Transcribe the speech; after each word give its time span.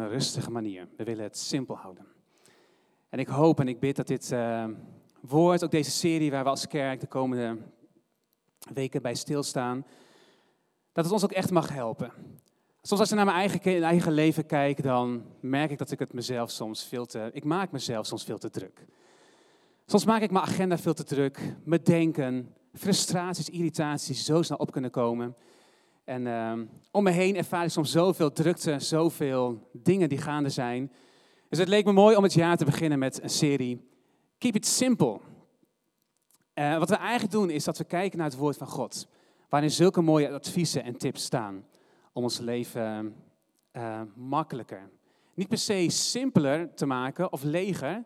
een 0.00 0.08
rustige 0.08 0.50
manier. 0.50 0.88
We 0.96 1.04
willen 1.04 1.24
het 1.24 1.38
simpel 1.38 1.76
houden. 1.76 2.06
En 3.08 3.18
ik 3.18 3.28
hoop 3.28 3.60
en 3.60 3.68
ik 3.68 3.80
bid 3.80 3.96
dat 3.96 4.06
dit 4.06 4.30
uh, 4.32 4.64
woord, 5.20 5.64
ook 5.64 5.70
deze 5.70 5.90
serie 5.90 6.30
waar 6.30 6.44
we 6.44 6.50
als 6.50 6.66
kerk 6.66 7.00
de 7.00 7.06
komende 7.06 7.58
weken 8.72 9.02
bij 9.02 9.14
stilstaan, 9.14 9.86
dat 10.92 11.04
het 11.04 11.12
ons 11.12 11.24
ook 11.24 11.32
echt 11.32 11.50
mag 11.50 11.68
helpen. 11.68 12.12
Soms 12.82 13.00
als 13.00 13.10
ik 13.10 13.16
naar 13.16 13.24
mijn 13.24 13.36
eigen, 13.36 13.82
eigen 13.82 14.12
leven 14.12 14.46
kijk, 14.46 14.82
dan 14.82 15.24
merk 15.40 15.70
ik 15.70 15.78
dat 15.78 15.90
ik 15.90 15.98
het 15.98 16.12
mezelf 16.12 16.50
soms 16.50 16.84
veel 16.84 17.06
te, 17.06 17.30
ik 17.32 17.44
maak 17.44 17.72
mezelf 17.72 18.06
soms 18.06 18.24
veel 18.24 18.38
te 18.38 18.50
druk. 18.50 18.86
Soms 19.86 20.04
maak 20.04 20.22
ik 20.22 20.30
mijn 20.30 20.44
agenda 20.44 20.78
veel 20.78 20.94
te 20.94 21.04
druk, 21.04 21.56
mijn 21.64 21.82
denken, 21.82 22.54
frustraties, 22.72 23.50
irritaties 23.50 24.24
zo 24.24 24.42
snel 24.42 24.58
op 24.58 24.72
kunnen 24.72 24.90
komen. 24.90 25.36
En 26.04 26.26
uh, 26.26 26.52
om 26.90 27.02
me 27.02 27.10
heen 27.10 27.36
ervaar 27.36 27.64
ik 27.64 27.70
soms 27.70 27.90
zoveel 27.90 28.32
drukte, 28.32 28.78
zoveel 28.78 29.68
dingen 29.72 30.08
die 30.08 30.18
gaande 30.18 30.48
zijn. 30.48 30.92
Dus 31.48 31.58
het 31.58 31.68
leek 31.68 31.84
me 31.84 31.92
mooi 31.92 32.16
om 32.16 32.22
het 32.22 32.32
jaar 32.32 32.56
te 32.56 32.64
beginnen 32.64 32.98
met 32.98 33.22
een 33.22 33.30
serie 33.30 33.88
Keep 34.38 34.54
It 34.54 34.66
Simple. 34.66 35.20
Uh, 36.54 36.78
wat 36.78 36.88
we 36.88 36.96
eigenlijk 36.96 37.32
doen 37.32 37.50
is 37.50 37.64
dat 37.64 37.78
we 37.78 37.84
kijken 37.84 38.18
naar 38.18 38.26
het 38.26 38.36
woord 38.36 38.56
van 38.56 38.66
God, 38.66 39.08
waarin 39.48 39.70
zulke 39.70 40.00
mooie 40.00 40.30
adviezen 40.30 40.84
en 40.84 40.96
tips 40.96 41.24
staan 41.24 41.64
om 42.12 42.22
ons 42.22 42.38
leven 42.38 43.14
uh, 43.72 44.00
makkelijker. 44.14 44.90
Niet 45.34 45.48
per 45.48 45.58
se 45.58 45.90
simpeler 45.90 46.74
te 46.74 46.86
maken 46.86 47.32
of 47.32 47.42
leger, 47.42 48.04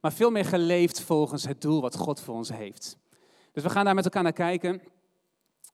maar 0.00 0.12
veel 0.12 0.30
meer 0.30 0.44
geleefd 0.44 1.00
volgens 1.00 1.46
het 1.46 1.60
doel 1.60 1.80
wat 1.80 1.96
God 1.96 2.20
voor 2.20 2.34
ons 2.34 2.52
heeft. 2.52 2.98
Dus 3.52 3.62
we 3.62 3.70
gaan 3.70 3.84
daar 3.84 3.94
met 3.94 4.04
elkaar 4.04 4.22
naar 4.22 4.32
kijken. 4.32 4.80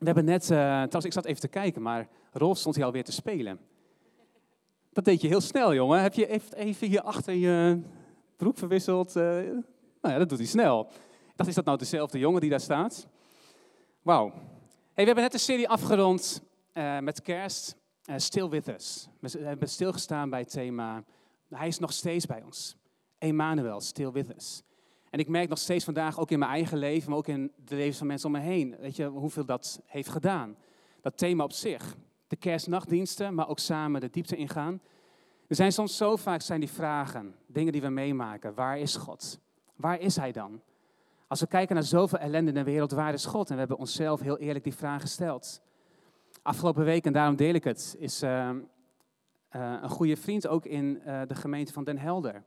We 0.02 0.08
hebben 0.08 0.24
net, 0.24 0.42
uh, 0.42 0.48
trouwens 0.58 1.04
ik 1.04 1.12
zat 1.12 1.24
even 1.24 1.40
te 1.40 1.48
kijken, 1.48 1.82
maar 1.82 2.08
Rolf 2.32 2.58
stond 2.58 2.74
hier 2.74 2.84
alweer 2.84 3.04
te 3.04 3.12
spelen. 3.12 3.60
Dat 4.92 5.04
deed 5.04 5.20
je 5.20 5.28
heel 5.28 5.40
snel, 5.40 5.74
jongen. 5.74 6.02
Heb 6.02 6.14
je 6.14 6.54
even 6.54 6.88
hier 6.88 7.02
achter 7.02 7.34
je 7.34 7.80
broek 8.36 8.58
verwisseld? 8.58 9.16
Uh, 9.16 9.22
nou 9.22 9.62
ja, 10.02 10.18
dat 10.18 10.28
doet 10.28 10.38
hij 10.38 10.46
snel. 10.46 10.88
Dacht, 11.36 11.48
is 11.48 11.54
dat 11.54 11.64
nou 11.64 11.78
dezelfde 11.78 12.18
jongen 12.18 12.40
die 12.40 12.50
daar 12.50 12.60
staat? 12.60 13.06
Wauw. 14.02 14.28
Hey, 14.28 14.34
we 14.94 15.02
hebben 15.04 15.24
net 15.24 15.34
een 15.34 15.40
serie 15.40 15.68
afgerond 15.68 16.42
uh, 16.74 16.98
met 16.98 17.22
kerst. 17.22 17.76
Still 18.16 18.48
with 18.48 18.68
us. 18.68 19.08
We 19.20 19.38
hebben 19.38 19.68
stilgestaan 19.68 20.30
bij 20.30 20.40
het 20.40 20.50
thema, 20.50 21.04
hij 21.48 21.68
is 21.68 21.78
nog 21.78 21.92
steeds 21.92 22.26
bij 22.26 22.42
ons. 22.44 22.76
Emmanuel, 23.18 23.80
still 23.80 24.10
with 24.10 24.34
us. 24.36 24.62
En 25.12 25.18
ik 25.18 25.28
merk 25.28 25.48
nog 25.48 25.58
steeds 25.58 25.84
vandaag, 25.84 26.18
ook 26.20 26.30
in 26.30 26.38
mijn 26.38 26.50
eigen 26.50 26.78
leven, 26.78 27.08
maar 27.08 27.18
ook 27.18 27.28
in 27.28 27.52
de 27.64 27.74
levens 27.74 27.98
van 27.98 28.06
mensen 28.06 28.26
om 28.26 28.32
me 28.34 28.40
heen, 28.40 28.76
weet 28.80 28.96
je, 28.96 29.06
hoeveel 29.06 29.44
dat 29.44 29.80
heeft 29.86 30.08
gedaan. 30.08 30.56
Dat 31.00 31.18
thema 31.18 31.44
op 31.44 31.52
zich. 31.52 31.96
De 32.26 32.36
kerstnachtdiensten, 32.36 33.34
maar 33.34 33.48
ook 33.48 33.58
samen 33.58 34.00
de 34.00 34.10
diepte 34.10 34.36
ingaan. 34.36 34.80
Er 35.46 35.54
zijn 35.54 35.72
soms 35.72 35.96
zo 35.96 36.16
vaak 36.16 36.40
zijn 36.40 36.60
die 36.60 36.68
vragen, 36.68 37.34
dingen 37.46 37.72
die 37.72 37.80
we 37.80 37.88
meemaken. 37.88 38.54
Waar 38.54 38.78
is 38.78 38.96
God? 38.96 39.40
Waar 39.76 40.00
is 40.00 40.16
Hij 40.16 40.32
dan? 40.32 40.60
Als 41.26 41.40
we 41.40 41.46
kijken 41.46 41.74
naar 41.74 41.84
zoveel 41.84 42.18
ellende 42.18 42.50
in 42.50 42.56
de 42.56 42.64
wereld, 42.64 42.90
waar 42.90 43.12
is 43.12 43.24
God? 43.24 43.48
En 43.48 43.52
we 43.52 43.58
hebben 43.58 43.78
onszelf 43.78 44.20
heel 44.20 44.38
eerlijk 44.38 44.64
die 44.64 44.74
vraag 44.74 45.00
gesteld. 45.00 45.62
Afgelopen 46.42 46.84
week, 46.84 47.04
en 47.04 47.12
daarom 47.12 47.36
deel 47.36 47.54
ik 47.54 47.64
het, 47.64 47.96
is 47.98 48.22
uh, 48.22 48.30
uh, 48.30 49.78
een 49.82 49.88
goede 49.88 50.16
vriend 50.16 50.46
ook 50.46 50.66
in 50.66 51.00
uh, 51.06 51.20
de 51.26 51.34
gemeente 51.34 51.72
van 51.72 51.84
Den 51.84 51.98
Helder. 51.98 52.42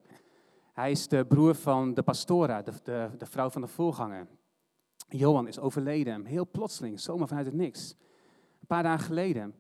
Hij 0.76 0.92
is 0.92 1.08
de 1.08 1.26
broer 1.26 1.56
van 1.56 1.94
de 1.94 2.04
pastora, 2.04 2.62
de, 2.62 2.72
de, 2.84 3.10
de 3.18 3.26
vrouw 3.26 3.50
van 3.50 3.62
de 3.62 3.68
voorganger. 3.68 4.28
Johan 5.08 5.48
is 5.48 5.60
overleden, 5.60 6.26
heel 6.26 6.48
plotseling, 6.52 7.00
zomaar 7.00 7.28
vanuit 7.28 7.46
het 7.46 7.56
niks. 7.56 7.96
Een 8.60 8.68
paar 8.68 8.84
dagen 8.84 9.06
geleden. 9.06 9.56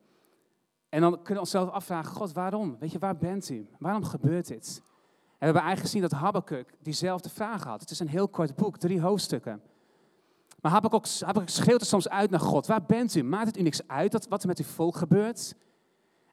En 0.89 1.01
dan 1.01 1.11
kunnen 1.11 1.33
we 1.33 1.39
onszelf 1.39 1.69
afvragen, 1.69 2.15
God, 2.15 2.33
waarom? 2.33 2.77
Weet 2.79 2.91
je, 2.91 2.99
waar 2.99 3.17
bent 3.17 3.49
u? 3.49 3.67
Waarom 3.79 4.03
gebeurt 4.03 4.47
dit? 4.47 4.81
En 4.85 5.37
we 5.37 5.45
hebben 5.45 5.61
eigenlijk 5.61 5.91
gezien 5.91 6.01
dat 6.01 6.19
Habakkuk 6.19 6.73
diezelfde 6.81 7.29
vraag 7.29 7.63
had. 7.63 7.81
Het 7.81 7.89
is 7.89 7.99
een 7.99 8.07
heel 8.07 8.27
kort 8.27 8.55
boek, 8.55 8.77
drie 8.77 9.01
hoofdstukken. 9.01 9.61
Maar 10.61 10.71
Habakkuk, 10.71 11.19
Habakkuk 11.19 11.49
schreeuwt 11.49 11.81
er 11.81 11.87
soms 11.87 12.09
uit 12.09 12.29
naar 12.29 12.39
God. 12.39 12.67
Waar 12.67 12.85
bent 12.85 13.15
u? 13.15 13.23
Maakt 13.23 13.47
het 13.47 13.57
u 13.57 13.61
niks 13.61 13.87
uit 13.87 14.11
dat, 14.11 14.27
wat 14.27 14.41
er 14.41 14.47
met 14.47 14.59
uw 14.59 14.65
volk 14.65 14.95
gebeurt? 14.95 15.55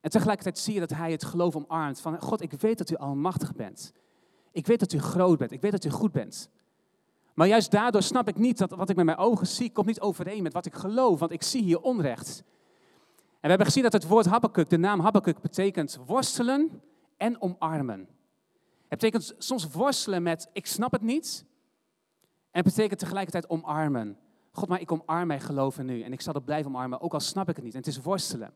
En 0.01 0.09
tegelijkertijd 0.09 0.57
zie 0.57 0.73
je 0.73 0.79
dat 0.79 0.89
hij 0.89 1.11
het 1.11 1.23
geloof 1.23 1.55
omarmt. 1.55 1.99
Van 1.99 2.21
God, 2.21 2.41
ik 2.41 2.51
weet 2.51 2.77
dat 2.77 2.89
u 2.89 2.95
almachtig 2.95 3.55
bent. 3.55 3.93
Ik 4.53 4.67
weet 4.67 4.79
dat 4.79 4.93
u 4.93 4.99
groot 4.99 5.37
bent. 5.37 5.51
Ik 5.51 5.61
weet 5.61 5.71
dat 5.71 5.85
u 5.85 5.89
goed 5.89 6.11
bent. 6.11 6.49
Maar 7.33 7.47
juist 7.47 7.71
daardoor 7.71 8.01
snap 8.01 8.27
ik 8.27 8.37
niet 8.37 8.57
dat 8.57 8.69
wat 8.69 8.89
ik 8.89 8.95
met 8.95 9.05
mijn 9.05 9.17
ogen 9.17 9.47
zie, 9.47 9.71
komt 9.71 9.87
niet 9.87 9.99
overeen 9.99 10.43
met 10.43 10.53
wat 10.53 10.65
ik 10.65 10.73
geloof. 10.73 11.19
Want 11.19 11.31
ik 11.31 11.43
zie 11.43 11.63
hier 11.63 11.81
onrecht. 11.81 12.43
En 13.17 13.39
we 13.41 13.47
hebben 13.47 13.65
gezien 13.65 13.83
dat 13.83 13.93
het 13.93 14.07
woord 14.07 14.25
Habakkuk, 14.25 14.69
de 14.69 14.77
naam 14.77 14.99
Habakkuk, 14.99 15.41
betekent 15.41 15.99
worstelen 16.05 16.81
en 17.17 17.41
omarmen. 17.41 18.07
Het 18.87 18.99
betekent 18.99 19.33
soms 19.37 19.71
worstelen 19.71 20.23
met 20.23 20.49
ik 20.53 20.65
snap 20.65 20.91
het 20.91 21.01
niet. 21.01 21.45
En 22.51 22.63
het 22.63 22.75
betekent 22.75 22.99
tegelijkertijd 22.99 23.49
omarmen. 23.49 24.17
God, 24.51 24.67
maar 24.67 24.81
ik 24.81 24.91
omarm 24.91 25.27
mijn 25.27 25.41
geloven 25.41 25.85
nu. 25.85 26.01
En 26.01 26.13
ik 26.13 26.21
zal 26.21 26.33
het 26.33 26.45
blijven 26.45 26.71
omarmen, 26.71 27.01
ook 27.01 27.13
al 27.13 27.19
snap 27.19 27.49
ik 27.49 27.55
het 27.55 27.65
niet. 27.65 27.73
En 27.73 27.79
het 27.79 27.87
is 27.87 28.01
worstelen. 28.01 28.53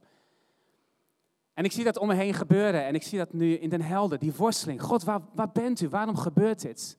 En 1.58 1.64
ik 1.64 1.72
zie 1.72 1.84
dat 1.84 1.98
om 1.98 2.08
me 2.08 2.14
heen 2.14 2.34
gebeuren. 2.34 2.86
En 2.86 2.96
ik 2.96 3.04
zie 3.04 3.18
dat 3.18 3.34
nu 3.34 3.54
in 3.54 3.70
Den 3.70 3.82
Helder, 3.82 4.20
die 4.20 4.34
worsteling. 4.34 4.82
God, 4.82 5.04
waar, 5.04 5.22
waar 5.34 5.52
bent 5.52 5.82
u? 5.82 5.90
Waarom 5.90 6.16
gebeurt 6.16 6.62
dit? 6.62 6.98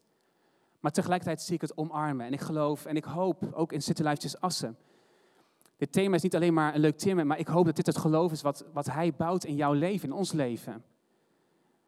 Maar 0.80 0.92
tegelijkertijd 0.92 1.42
zie 1.42 1.54
ik 1.54 1.60
het 1.60 1.76
omarmen. 1.76 2.26
En 2.26 2.32
ik 2.32 2.40
geloof 2.40 2.84
en 2.84 2.96
ik 2.96 3.04
hoop, 3.04 3.52
ook 3.52 3.72
in 3.72 3.82
City 3.82 4.02
Life 4.02 4.40
Assen. 4.40 4.76
Dit 5.76 5.92
thema 5.92 6.14
is 6.14 6.22
niet 6.22 6.34
alleen 6.34 6.54
maar 6.54 6.74
een 6.74 6.80
leuk 6.80 6.98
thema, 6.98 7.24
maar 7.24 7.38
ik 7.38 7.46
hoop 7.46 7.64
dat 7.64 7.76
dit 7.76 7.86
het 7.86 7.98
geloof 7.98 8.32
is 8.32 8.42
wat, 8.42 8.64
wat 8.72 8.86
hij 8.86 9.14
bouwt 9.14 9.44
in 9.44 9.54
jouw 9.54 9.72
leven, 9.72 10.08
in 10.08 10.14
ons 10.14 10.32
leven. 10.32 10.84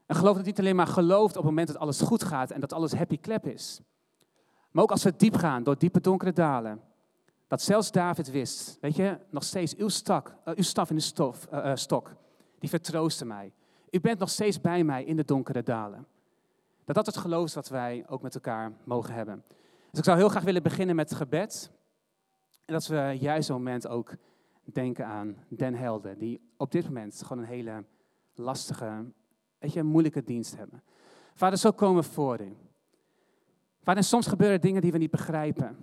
En 0.06 0.16
geloof 0.16 0.36
dat 0.36 0.44
niet 0.44 0.58
alleen 0.58 0.76
maar 0.76 0.86
gelooft 0.86 1.36
op 1.36 1.42
het 1.42 1.50
moment 1.50 1.68
dat 1.68 1.78
alles 1.78 2.00
goed 2.00 2.24
gaat 2.24 2.50
en 2.50 2.60
dat 2.60 2.72
alles 2.72 2.92
happy 2.92 3.20
clap 3.20 3.46
is. 3.46 3.80
Maar 4.70 4.82
ook 4.82 4.90
als 4.90 5.02
we 5.02 5.16
diep 5.16 5.36
gaan, 5.36 5.62
door 5.62 5.78
diepe 5.78 6.00
donkere 6.00 6.32
dalen. 6.32 6.80
Dat 7.48 7.62
zelfs 7.62 7.90
David 7.90 8.30
wist, 8.30 8.78
weet 8.80 8.96
je, 8.96 9.18
nog 9.30 9.44
steeds 9.44 9.76
uw, 9.76 9.88
stak, 9.88 10.28
uh, 10.28 10.54
uw 10.54 10.62
staf 10.62 10.90
in 10.90 10.96
de 10.96 11.02
stof, 11.02 11.46
uh, 11.52 11.64
uh, 11.64 11.74
stok 11.74 12.18
die 12.60 12.68
vertroosten 12.68 13.26
mij. 13.26 13.52
U 13.90 14.00
bent 14.00 14.18
nog 14.18 14.28
steeds 14.28 14.60
bij 14.60 14.84
mij 14.84 15.04
in 15.04 15.16
de 15.16 15.24
donkere 15.24 15.62
dalen. 15.62 16.06
Dat 16.84 16.94
dat 16.94 17.06
het 17.06 17.16
geloof 17.16 17.44
is 17.44 17.54
wat 17.54 17.68
wij 17.68 18.04
ook 18.08 18.22
met 18.22 18.34
elkaar 18.34 18.72
mogen 18.84 19.14
hebben. 19.14 19.44
Dus 19.90 19.98
ik 19.98 20.04
zou 20.04 20.18
heel 20.18 20.28
graag 20.28 20.42
willen 20.42 20.62
beginnen 20.62 20.96
met 20.96 21.14
gebed. 21.14 21.70
En 22.64 22.72
dat 22.74 22.86
we 22.86 23.16
juist 23.20 23.46
zo'n 23.46 23.56
moment 23.56 23.88
ook 23.88 24.14
denken 24.64 25.06
aan 25.06 25.36
Den 25.48 25.74
Helden, 25.74 26.18
die 26.18 26.40
op 26.56 26.70
dit 26.70 26.84
moment 26.84 27.22
gewoon 27.22 27.42
een 27.42 27.48
hele 27.48 27.84
lastige, 28.34 29.04
weet 29.58 29.72
je, 29.72 29.82
moeilijke 29.82 30.24
dienst 30.24 30.56
hebben. 30.56 30.82
Vader, 31.34 31.58
zo 31.58 31.70
komen 31.70 32.02
we 32.02 32.08
voor 32.08 32.40
u. 32.40 32.56
Vader, 33.82 34.04
soms 34.04 34.26
gebeuren 34.26 34.60
dingen 34.60 34.82
die 34.82 34.92
we 34.92 34.98
niet 34.98 35.10
begrijpen. 35.10 35.76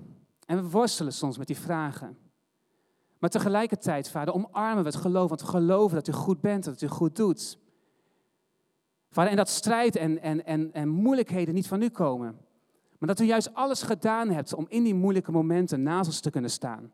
En 0.45 0.63
we 0.63 0.69
worstelen 0.69 1.13
soms 1.13 1.37
met 1.37 1.47
die 1.47 1.57
vragen. 1.57 2.17
Maar 3.19 3.29
tegelijkertijd, 3.29 4.09
vader, 4.09 4.33
omarmen 4.33 4.83
we 4.83 4.89
het 4.89 4.99
geloof, 4.99 5.29
want 5.29 5.41
we 5.41 5.47
geloven 5.47 5.95
dat 5.95 6.07
u 6.07 6.11
goed 6.11 6.41
bent, 6.41 6.63
dat 6.63 6.81
u 6.81 6.87
goed 6.87 7.15
doet. 7.15 7.59
Vader, 9.09 9.31
en 9.31 9.37
dat 9.37 9.49
strijd 9.49 9.95
en, 9.95 10.21
en, 10.21 10.45
en, 10.45 10.73
en 10.73 10.89
moeilijkheden 10.89 11.53
niet 11.53 11.67
van 11.67 11.81
u 11.81 11.89
komen. 11.89 12.37
Maar 12.97 13.07
dat 13.09 13.19
u 13.19 13.25
juist 13.25 13.53
alles 13.53 13.81
gedaan 13.81 14.29
hebt 14.29 14.53
om 14.53 14.65
in 14.69 14.83
die 14.83 14.95
moeilijke 14.95 15.31
momenten 15.31 15.83
naast 15.83 16.07
ons 16.07 16.19
te 16.19 16.29
kunnen 16.29 16.51
staan. 16.51 16.91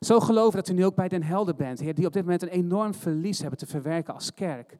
Zo 0.00 0.20
geloven 0.20 0.58
dat 0.58 0.68
u 0.68 0.72
nu 0.72 0.84
ook 0.84 0.94
bij 0.94 1.08
Den 1.08 1.22
Helder 1.22 1.54
bent, 1.54 1.80
Heer, 1.80 1.94
die 1.94 2.06
op 2.06 2.12
dit 2.12 2.22
moment 2.22 2.42
een 2.42 2.48
enorm 2.48 2.94
verlies 2.94 3.40
hebben 3.40 3.58
te 3.58 3.66
verwerken 3.66 4.14
als 4.14 4.34
kerk. 4.34 4.78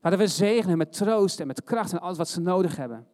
Vader, 0.00 0.18
we 0.18 0.26
zegenen 0.26 0.78
met 0.78 0.92
troost 0.92 1.40
en 1.40 1.46
met 1.46 1.64
kracht 1.64 1.92
en 1.92 2.00
alles 2.00 2.16
wat 2.16 2.28
ze 2.28 2.40
nodig 2.40 2.76
hebben. 2.76 3.06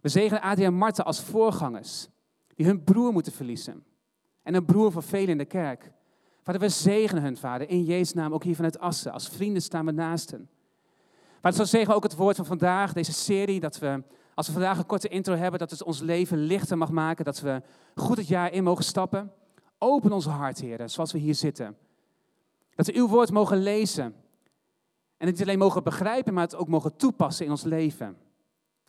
We 0.00 0.08
zegenen 0.08 0.42
Adriaan 0.42 0.72
en 0.72 0.78
Marten 0.78 1.04
als 1.04 1.20
voorgangers, 1.20 2.08
die 2.54 2.66
hun 2.66 2.84
broer 2.84 3.12
moeten 3.12 3.32
verliezen. 3.32 3.84
En 4.42 4.54
een 4.54 4.64
broer 4.64 4.92
van 4.92 5.02
velen 5.02 5.28
in 5.28 5.38
de 5.38 5.44
kerk. 5.44 5.92
Vader, 6.46 6.60
we 6.60 6.68
zegenen 6.68 7.22
hun, 7.22 7.36
Vader, 7.36 7.68
in 7.68 7.84
Jezus' 7.84 8.12
naam, 8.12 8.34
ook 8.34 8.44
hier 8.44 8.54
vanuit 8.54 8.78
Assen. 8.78 9.12
Als 9.12 9.28
vrienden 9.28 9.62
staan 9.62 9.84
we 9.84 9.92
naast 9.92 10.30
hen. 10.30 10.48
Vader, 11.40 11.58
zo 11.58 11.64
zeggen 11.64 11.94
ook 11.94 12.02
het 12.02 12.14
woord 12.14 12.36
van 12.36 12.46
vandaag, 12.46 12.92
deze 12.92 13.12
serie, 13.12 13.60
dat 13.60 13.78
we, 13.78 14.02
als 14.34 14.46
we 14.46 14.52
vandaag 14.52 14.78
een 14.78 14.86
korte 14.86 15.08
intro 15.08 15.34
hebben, 15.34 15.58
dat 15.58 15.70
het 15.70 15.82
ons 15.82 16.00
leven 16.00 16.38
lichter 16.38 16.78
mag 16.78 16.90
maken, 16.90 17.24
dat 17.24 17.40
we 17.40 17.62
goed 17.94 18.16
het 18.16 18.28
jaar 18.28 18.52
in 18.52 18.64
mogen 18.64 18.84
stappen. 18.84 19.32
Open 19.78 20.12
ons 20.12 20.26
hart, 20.26 20.60
Heer, 20.60 20.88
zoals 20.88 21.12
we 21.12 21.18
hier 21.18 21.34
zitten. 21.34 21.76
Dat 22.74 22.86
we 22.86 22.94
uw 22.94 23.08
woord 23.08 23.30
mogen 23.30 23.58
lezen. 23.58 24.04
En 25.16 25.26
het 25.26 25.30
niet 25.30 25.42
alleen 25.42 25.58
mogen 25.58 25.82
begrijpen, 25.82 26.34
maar 26.34 26.44
het 26.44 26.56
ook 26.56 26.68
mogen 26.68 26.96
toepassen 26.96 27.44
in 27.44 27.50
ons 27.50 27.62
leven. 27.62 28.16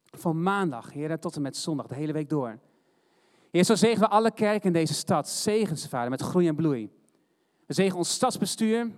Van 0.05 0.43
maandag, 0.43 0.93
Heer, 0.93 1.19
tot 1.19 1.35
en 1.35 1.41
met 1.41 1.57
zondag, 1.57 1.87
de 1.87 1.95
hele 1.95 2.13
week 2.13 2.29
door. 2.29 2.59
Heer, 3.51 3.63
zo 3.63 3.75
zegen 3.75 3.99
we 3.99 4.07
alle 4.07 4.31
kerken 4.31 4.67
in 4.67 4.73
deze 4.73 4.93
stad. 4.93 5.29
Zegen 5.29 5.77
ze, 5.77 5.89
Vader, 5.89 6.09
met 6.09 6.21
groei 6.21 6.47
en 6.47 6.55
bloei. 6.55 6.95
We 7.67 7.73
zegen 7.73 7.97
ons 7.97 8.11
stadsbestuur, 8.11 8.91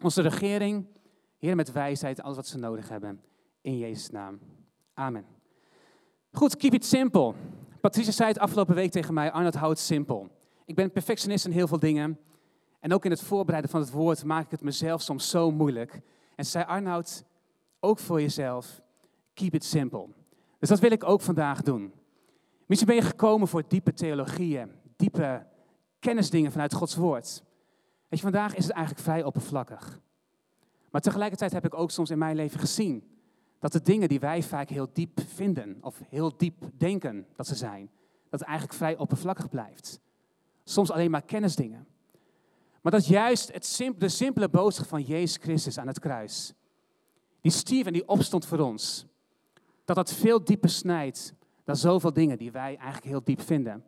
onze 0.00 0.22
regering. 0.22 0.86
Heer, 1.38 1.56
met 1.56 1.72
wijsheid, 1.72 2.22
alles 2.22 2.36
wat 2.36 2.46
ze 2.46 2.58
nodig 2.58 2.88
hebben. 2.88 3.20
In 3.60 3.78
Jezus' 3.78 4.10
naam. 4.10 4.38
Amen. 4.94 5.24
Goed, 6.32 6.56
keep 6.56 6.74
it 6.74 6.84
simple. 6.84 7.34
Patricia 7.80 8.12
zei 8.12 8.28
het 8.28 8.38
afgelopen 8.38 8.74
week 8.74 8.90
tegen 8.90 9.14
mij, 9.14 9.30
Arnold, 9.30 9.54
hou 9.54 9.70
het 9.70 9.78
simpel. 9.78 10.28
Ik 10.64 10.74
ben 10.74 10.92
perfectionist 10.92 11.44
in 11.44 11.50
heel 11.50 11.66
veel 11.68 11.78
dingen. 11.78 12.18
En 12.80 12.92
ook 12.92 13.04
in 13.04 13.10
het 13.10 13.22
voorbereiden 13.22 13.70
van 13.70 13.80
het 13.80 13.90
woord 13.90 14.24
maak 14.24 14.44
ik 14.44 14.50
het 14.50 14.62
mezelf 14.62 15.02
soms 15.02 15.30
zo 15.30 15.50
moeilijk. 15.50 16.00
En 16.36 16.44
ze 16.44 16.50
zei, 16.50 16.64
Arnoud, 16.64 17.24
ook 17.80 17.98
voor 17.98 18.20
jezelf. 18.20 18.80
Keep 19.34 19.54
it 19.54 19.64
simple. 19.64 20.08
Dus 20.58 20.68
dat 20.68 20.80
wil 20.80 20.90
ik 20.90 21.04
ook 21.04 21.20
vandaag 21.20 21.62
doen. 21.62 21.92
Misschien 22.66 22.88
ben 22.88 22.96
je 22.96 23.02
gekomen 23.02 23.48
voor 23.48 23.62
diepe 23.68 23.92
theologieën, 23.92 24.72
diepe 24.96 25.46
kennisdingen 25.98 26.52
vanuit 26.52 26.74
Gods 26.74 26.96
woord. 26.96 27.42
Weet 28.08 28.20
je, 28.20 28.26
vandaag 28.26 28.54
is 28.54 28.64
het 28.64 28.72
eigenlijk 28.72 29.04
vrij 29.04 29.24
oppervlakkig. 29.24 30.00
Maar 30.90 31.00
tegelijkertijd 31.00 31.52
heb 31.52 31.64
ik 31.64 31.74
ook 31.74 31.90
soms 31.90 32.10
in 32.10 32.18
mijn 32.18 32.36
leven 32.36 32.60
gezien 32.60 33.18
dat 33.58 33.72
de 33.72 33.82
dingen 33.82 34.08
die 34.08 34.20
wij 34.20 34.42
vaak 34.42 34.68
heel 34.68 34.90
diep 34.92 35.20
vinden 35.26 35.78
of 35.80 36.00
heel 36.08 36.36
diep 36.36 36.64
denken 36.74 37.26
dat 37.36 37.46
ze 37.46 37.54
zijn, 37.54 37.90
dat 38.30 38.40
eigenlijk 38.40 38.78
vrij 38.78 38.96
oppervlakkig 38.96 39.48
blijft. 39.48 40.00
Soms 40.64 40.90
alleen 40.90 41.10
maar 41.10 41.22
kennisdingen. 41.22 41.86
Maar 42.80 42.92
dat 42.92 43.06
juist 43.06 43.52
het 43.52 43.92
de 43.98 44.08
simpele 44.08 44.48
boodschap 44.48 44.86
van 44.86 45.02
Jezus 45.02 45.42
Christus 45.42 45.78
aan 45.78 45.86
het 45.86 45.98
kruis, 45.98 46.54
die 47.40 47.52
stierf 47.52 47.86
en 47.86 47.92
die 47.92 48.08
opstond 48.08 48.46
voor 48.46 48.58
ons, 48.58 49.06
dat 49.84 49.96
dat 49.96 50.12
veel 50.12 50.44
dieper 50.44 50.70
snijdt 50.70 51.34
dan 51.64 51.76
zoveel 51.76 52.12
dingen 52.12 52.38
die 52.38 52.52
wij 52.52 52.76
eigenlijk 52.76 53.04
heel 53.04 53.24
diep 53.24 53.40
vinden. 53.40 53.84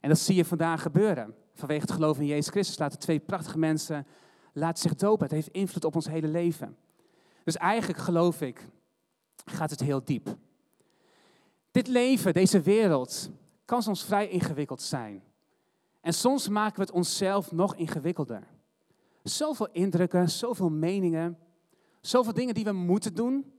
En 0.00 0.08
dat 0.08 0.18
zie 0.18 0.34
je 0.34 0.44
vandaag 0.44 0.82
gebeuren. 0.82 1.34
Vanwege 1.58 1.80
het 1.80 1.90
geloof 1.90 2.18
in 2.18 2.26
Jezus 2.26 2.48
Christus 2.48 2.78
laten 2.78 2.98
twee 2.98 3.18
prachtige 3.18 3.58
mensen 3.58 4.06
laten 4.52 4.82
zich 4.82 4.94
dopen. 4.94 5.24
Het 5.24 5.34
heeft 5.34 5.48
invloed 5.48 5.84
op 5.84 5.94
ons 5.94 6.08
hele 6.08 6.28
leven. 6.28 6.76
Dus 7.44 7.56
eigenlijk 7.56 7.98
geloof 7.98 8.40
ik, 8.40 8.68
gaat 9.44 9.70
het 9.70 9.80
heel 9.80 10.04
diep. 10.04 10.36
Dit 11.70 11.86
leven, 11.86 12.32
deze 12.32 12.60
wereld, 12.60 13.30
kan 13.64 13.82
soms 13.82 14.04
vrij 14.04 14.28
ingewikkeld 14.28 14.82
zijn. 14.82 15.22
En 16.00 16.14
soms 16.14 16.48
maken 16.48 16.76
we 16.76 16.80
het 16.80 16.90
onszelf 16.90 17.52
nog 17.52 17.76
ingewikkelder. 17.76 18.42
Zoveel 19.22 19.68
indrukken, 19.72 20.30
zoveel 20.30 20.70
meningen, 20.70 21.38
zoveel 22.00 22.32
dingen 22.32 22.54
die 22.54 22.64
we 22.64 22.72
moeten 22.72 23.14
doen, 23.14 23.52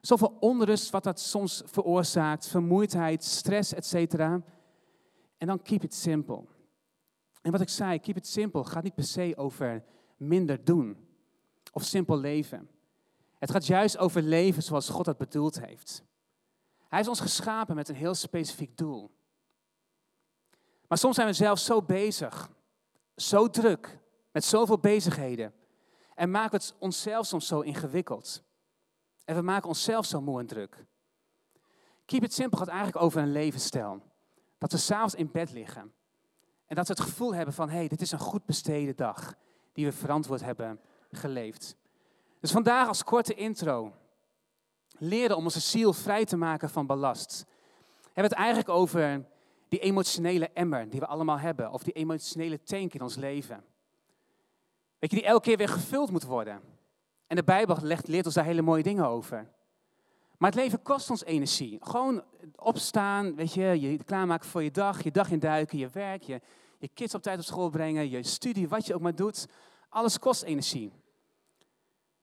zoveel 0.00 0.36
onrust 0.40 0.90
wat 0.90 1.04
dat 1.04 1.20
soms 1.20 1.62
veroorzaakt, 1.64 2.48
vermoeidheid, 2.48 3.24
stress, 3.24 3.74
etc. 3.74 4.14
En 5.38 5.46
dan 5.46 5.62
keep 5.62 5.82
it 5.82 5.94
simple. 5.94 6.44
En 7.46 7.52
wat 7.52 7.60
ik 7.60 7.68
zei, 7.68 8.00
keep 8.00 8.16
it 8.16 8.26
simple 8.26 8.64
gaat 8.64 8.82
niet 8.82 8.94
per 8.94 9.04
se 9.04 9.34
over 9.36 9.84
minder 10.16 10.64
doen 10.64 11.08
of 11.72 11.84
simpel 11.84 12.18
leven. 12.18 12.70
Het 13.38 13.50
gaat 13.50 13.66
juist 13.66 13.98
over 13.98 14.22
leven 14.22 14.62
zoals 14.62 14.88
God 14.88 15.04
dat 15.04 15.16
bedoeld 15.16 15.60
heeft. 15.60 16.04
Hij 16.78 16.98
heeft 16.98 17.08
ons 17.08 17.20
geschapen 17.20 17.74
met 17.74 17.88
een 17.88 17.94
heel 17.94 18.14
specifiek 18.14 18.76
doel. 18.76 19.10
Maar 20.88 20.98
soms 20.98 21.14
zijn 21.14 21.26
we 21.26 21.32
zelf 21.32 21.58
zo 21.58 21.82
bezig, 21.82 22.50
zo 23.16 23.50
druk, 23.50 23.98
met 24.32 24.44
zoveel 24.44 24.78
bezigheden. 24.78 25.54
En 26.14 26.30
maken 26.30 26.58
het 26.58 26.74
onszelf 26.78 27.26
soms 27.26 27.46
zo 27.46 27.60
ingewikkeld. 27.60 28.42
En 29.24 29.34
we 29.34 29.42
maken 29.42 29.68
onszelf 29.68 30.06
zo 30.06 30.20
moe 30.20 30.40
en 30.40 30.46
druk. 30.46 30.86
Keep 32.04 32.22
it 32.22 32.34
simple 32.34 32.58
gaat 32.58 32.68
eigenlijk 32.68 33.02
over 33.02 33.22
een 33.22 33.32
levensstijl. 33.32 34.02
Dat 34.58 34.72
we 34.72 34.78
s'avonds 34.78 35.14
in 35.14 35.30
bed 35.30 35.52
liggen. 35.52 35.94
En 36.66 36.76
dat 36.76 36.86
we 36.86 36.92
het 36.92 37.02
gevoel 37.02 37.34
hebben 37.34 37.54
van, 37.54 37.68
hé, 37.68 37.76
hey, 37.76 37.88
dit 37.88 38.00
is 38.00 38.12
een 38.12 38.18
goed 38.18 38.44
besteden 38.44 38.96
dag. 38.96 39.34
Die 39.72 39.84
we 39.84 39.92
verantwoord 39.92 40.40
hebben 40.40 40.80
geleefd. 41.10 41.76
Dus 42.40 42.50
vandaag 42.50 42.88
als 42.88 43.04
korte 43.04 43.34
intro. 43.34 43.92
Leren 44.98 45.36
om 45.36 45.44
onze 45.44 45.60
ziel 45.60 45.92
vrij 45.92 46.24
te 46.24 46.36
maken 46.36 46.70
van 46.70 46.86
ballast. 46.86 47.44
We 48.02 48.12
hebben 48.12 48.32
het 48.32 48.32
eigenlijk 48.32 48.68
over 48.68 49.24
die 49.68 49.78
emotionele 49.78 50.50
emmer 50.52 50.90
die 50.90 51.00
we 51.00 51.06
allemaal 51.06 51.38
hebben. 51.38 51.70
Of 51.70 51.82
die 51.82 51.92
emotionele 51.92 52.62
tank 52.62 52.94
in 52.94 53.02
ons 53.02 53.16
leven. 53.16 53.64
Weet 54.98 55.10
je, 55.10 55.16
die 55.16 55.26
elke 55.26 55.42
keer 55.42 55.56
weer 55.56 55.68
gevuld 55.68 56.10
moet 56.10 56.24
worden. 56.24 56.60
En 57.26 57.36
de 57.36 57.44
Bijbel 57.44 57.78
legt, 57.82 58.08
leert 58.08 58.26
ons 58.26 58.34
daar 58.34 58.44
hele 58.44 58.62
mooie 58.62 58.82
dingen 58.82 59.06
over. 59.06 59.48
Maar 60.38 60.50
het 60.50 60.60
leven 60.60 60.82
kost 60.82 61.10
ons 61.10 61.24
energie. 61.24 61.78
Gewoon 61.80 62.24
opstaan, 62.56 63.34
weet 63.34 63.52
je, 63.52 63.80
je 63.80 64.04
klaarmaken 64.04 64.48
voor 64.48 64.62
je 64.62 64.70
dag, 64.70 65.02
je 65.02 65.10
dag 65.10 65.30
induiken, 65.30 65.78
je 65.78 65.88
werk, 65.88 66.22
je, 66.22 66.40
je 66.78 66.88
kids 66.88 67.14
op 67.14 67.22
tijd 67.22 67.38
op 67.38 67.44
school 67.44 67.70
brengen, 67.70 68.10
je 68.10 68.22
studie, 68.22 68.68
wat 68.68 68.86
je 68.86 68.94
ook 68.94 69.00
maar 69.00 69.14
doet. 69.14 69.46
Alles 69.88 70.18
kost 70.18 70.42
energie. 70.42 70.92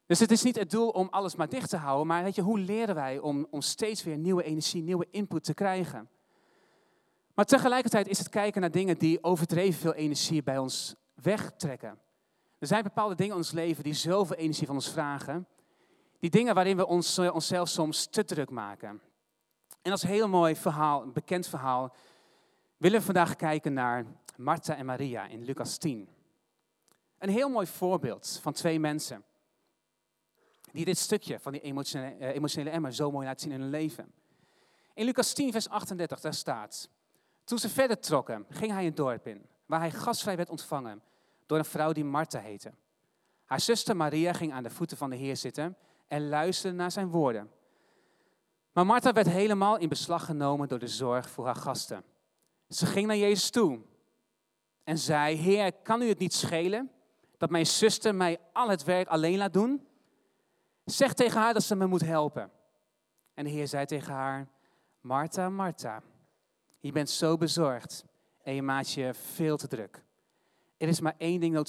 Dus 0.06 0.19
het 0.19 0.31
is 0.31 0.44
niet 0.44 0.56
het 0.56 0.69
doel 0.69 0.89
om 0.89 1.07
alles 1.12 1.36
maar 1.36 1.50
dicht 1.50 1.69
te 1.69 1.77
houden, 1.77 2.07
maar 2.07 2.24
weet 2.24 2.36
je, 2.36 2.42
hoe 2.42 2.60
leren 2.60 2.95
wij 2.95 3.19
om, 3.19 3.48
om 3.50 3.62
steeds 3.62 4.04
weer 4.04 4.18
nieuwe 4.18 4.44
energie, 4.44 4.81
nieuwe 4.81 5.07
input 5.12 5.44
te 5.44 5.54
krijgen? 5.54 6.10
Maar 7.33 7.45
tegelijkertijd 7.45 8.07
is 8.07 8.18
het 8.18 8.30
kijken 8.30 8.62
naar 8.62 8.71
dingen 8.71 8.98
die 8.98 9.24
overdreven 9.24 9.81
veel 9.81 9.94
energie 9.94 10.44
bij 10.44 10.57
ons 10.57 10.95
wegtrekken. 11.13 12.00
Er 12.60 12.68
zijn 12.68 12.83
bepaalde 12.83 13.15
dingen 13.15 13.31
in 13.31 13.38
ons 13.38 13.51
leven 13.51 13.83
die 13.83 13.94
zoveel 13.94 14.36
energie 14.36 14.68
van 14.68 14.75
ons 14.75 14.89
vragen. 14.89 15.48
Die 16.24 16.31
dingen 16.31 16.56
waarin 16.56 16.78
we 16.78 16.86
ons, 16.86 17.18
eh, 17.18 17.34
onszelf 17.34 17.70
soms 17.70 18.06
te 18.06 18.25
druk 18.25 18.50
maken. 18.50 19.02
En 19.81 19.92
als 19.92 20.02
heel 20.02 20.28
mooi 20.28 20.56
verhaal, 20.56 21.02
een 21.02 21.14
bekend 21.14 21.48
verhaal, 21.48 21.96
willen 22.78 23.00
we 23.00 23.06
vandaag 23.06 23.36
kijken 23.36 23.74
naar 23.74 24.06
Martha 24.36 24.75
en 24.75 24.86
Maria 24.86 25.28
in 25.28 25.44
Lucas 25.44 25.78
10. 25.78 26.10
Een 27.18 27.30
heel 27.30 27.50
mooi 27.50 27.68
voorbeeld 27.68 28.40
van 28.42 28.54
twee 28.54 28.80
mensen 28.80 29.24
die 30.72 30.86
dit 30.86 30.98
stukje 30.98 31.40
van 31.40 31.52
die 31.52 31.62
emotionele, 31.62 32.20
uh, 32.20 32.36
emotionele 32.36 32.70
emmer 32.70 32.94
zo 32.94 33.12
mooi 33.12 33.25
laten 33.25 33.42
zien 33.42 33.52
in 33.52 33.62
hun 33.62 33.70
leven. 33.70 34.14
In 34.94 35.06
Lucas 35.06 35.34
10, 35.34 35.52
vers 35.52 35.70
38, 35.70 36.20
daar 36.20 36.34
staat: 36.34 36.90
Toen 37.44 37.60
ze 37.60 37.70
verder 37.70 38.00
trokken, 38.00 38.46
ging 38.50 38.72
hij 38.72 38.86
een 38.86 38.96
dorp 38.96 39.28
in, 39.28 39.46
waar 39.66 39.80
hij 39.80 39.92
gastvrij 39.92 40.36
werd 40.36 40.50
ontvangen 40.50 41.04
door 41.46 41.58
een 41.58 41.66
vrouw 41.66 41.92
die 41.92 42.06
Martha 42.06 42.40
heette. 42.40 42.74
Haar 43.46 43.60
zuster 43.60 43.96
Maria 43.96 44.34
ging 44.34 44.54
aan 44.54 44.64
de 44.64 44.70
voeten 44.70 44.98
van 44.98 45.10
de 45.10 45.16
Heer 45.16 45.38
zitten 45.38 45.78
en 46.07 46.29
luisterde 46.29 46.77
naar 46.77 46.91
zijn 46.91 47.09
woorden. 47.09 47.51
Maar 48.73 48.85
Martha 48.85 49.13
werd 49.13 49.29
helemaal 49.29 49.77
in 49.77 49.89
beslag 49.89 50.25
genomen 50.25 50.67
door 50.67 50.79
de 50.79 50.88
zorg 50.88 51.29
voor 51.29 51.45
haar 51.45 51.55
gasten. 51.55 52.03
Ze 52.69 52.85
ging 52.85 53.07
naar 53.07 53.17
Jezus 53.17 53.50
toe 53.50 53.81
en 54.83 54.97
zei: 54.97 55.35
Heer, 55.35 55.73
kan 55.73 56.01
u 56.01 56.07
het 56.07 56.19
niet 56.19 56.33
schelen 56.33 56.91
dat 57.38 57.50
mijn 57.50 57.65
zuster 57.65 58.15
mij 58.15 58.39
al 58.53 58.69
het 58.69 58.83
werk 58.83 59.07
alleen 59.07 59.38
laat 59.38 59.53
doen? 59.53 59.88
Zeg 60.85 61.13
tegen 61.13 61.41
haar 61.41 61.53
dat 61.53 61.63
ze 61.63 61.75
me 61.75 61.85
moet 61.85 62.05
helpen. 62.05 62.51
En 63.33 63.44
de 63.44 63.50
Heer 63.50 63.67
zei 63.67 63.85
tegen 63.85 64.13
haar: 64.13 64.47
Martha, 65.01 65.50
Martha, 65.50 66.01
je 66.79 66.91
bent 66.91 67.09
zo 67.09 67.38
bezorgd 67.38 68.05
en 68.44 68.53
je 68.53 68.61
maakt 68.61 68.91
je 68.91 69.13
veel 69.13 69.57
te 69.57 69.67
druk. 69.67 70.03
Er 70.77 70.88
is 70.88 71.00
maar 71.00 71.15
één 71.17 71.39
ding 71.39 71.65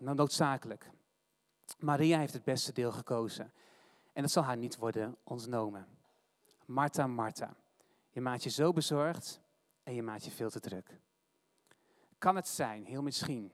noodzakelijk. 0.00 0.90
Maria 1.78 2.18
heeft 2.18 2.32
het 2.32 2.44
beste 2.44 2.72
deel 2.72 2.92
gekozen. 2.92 3.52
En 4.18 4.24
dat 4.24 4.32
zal 4.32 4.42
haar 4.42 4.56
niet 4.56 4.76
worden 4.76 5.16
ontnomen. 5.24 5.86
Martha, 6.64 7.06
Martha, 7.06 7.56
je 8.10 8.20
maakt 8.20 8.42
je 8.42 8.50
zo 8.50 8.72
bezorgd 8.72 9.40
en 9.82 9.94
je 9.94 10.02
maakt 10.02 10.24
je 10.24 10.30
veel 10.30 10.50
te 10.50 10.60
druk. 10.60 11.00
Kan 12.18 12.36
het 12.36 12.48
zijn, 12.48 12.84
heel 12.84 13.02
misschien, 13.02 13.52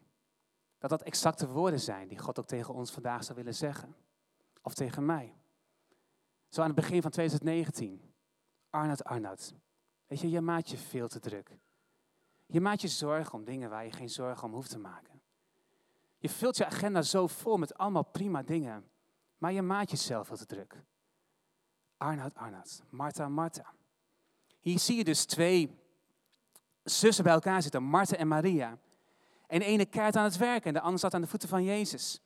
dat 0.79 0.91
dat 0.91 1.03
exacte 1.03 1.49
woorden 1.49 1.81
zijn 1.81 2.09
die 2.09 2.19
God 2.19 2.39
ook 2.39 2.47
tegen 2.47 2.75
ons 2.75 2.91
vandaag 2.91 3.25
zou 3.25 3.39
willen 3.39 3.55
zeggen? 3.55 3.97
Of 4.63 4.75
tegen 4.75 5.05
mij? 5.05 5.35
Zo 6.49 6.61
aan 6.61 6.67
het 6.67 6.77
begin 6.77 7.03
van 7.03 7.11
2019. 7.11 8.15
Arnoud, 8.71 9.05
Arnoud. 9.05 9.55
Weet 10.07 10.21
je, 10.21 10.31
je 10.31 10.41
maakt 10.41 10.71
je 10.71 10.77
veel 10.77 11.09
te 11.09 11.21
druk. 11.21 11.59
Je 12.47 12.61
maakt 12.61 12.81
je 12.81 12.89
zorgen 12.89 13.35
om 13.35 13.45
dingen 13.45 13.71
waar 13.71 13.85
je 13.85 13.93
geen 13.93 14.11
zorgen 14.11 14.49
om 14.49 14.55
hoeft 14.55 14.71
te 14.71 14.79
maken. 14.79 15.23
Je 16.19 16.29
vult 16.29 16.57
je 16.57 16.67
agenda 16.67 17.03
zo 17.03 17.27
vol 17.27 17.57
met 17.57 17.75
allemaal 17.75 18.05
prima 18.05 18.43
dingen, 18.43 18.89
maar 19.45 19.53
je 19.53 19.63
maakt 19.63 19.91
jezelf 19.91 20.27
veel 20.27 20.37
te 20.37 20.47
druk. 20.47 20.83
Arnoud, 21.97 22.35
Arnoud, 22.35 22.83
Martha, 22.91 23.29
Martha. 23.29 23.75
Hier 24.61 24.79
zie 24.79 24.97
je 24.97 25.05
dus 25.05 25.25
twee 25.25 25.79
zussen 26.83 27.25
bij 27.25 27.33
elkaar 27.33 27.63
zitten, 27.63 27.83
Martha 27.83 28.17
en 28.17 28.29
Maria. 28.29 28.79
En 29.47 29.59
de 29.59 29.65
ene 29.65 29.87
keert 29.87 30.17
aan 30.17 30.25
het 30.25 30.37
werken 30.37 30.67
en 30.67 30.73
de 30.73 30.81
ander 30.81 31.01
zat 31.01 31.15
aan 31.15 31.21
de 31.21 31.27
voeten 31.27 31.49
van 31.49 31.65
Jezus. 31.65 32.21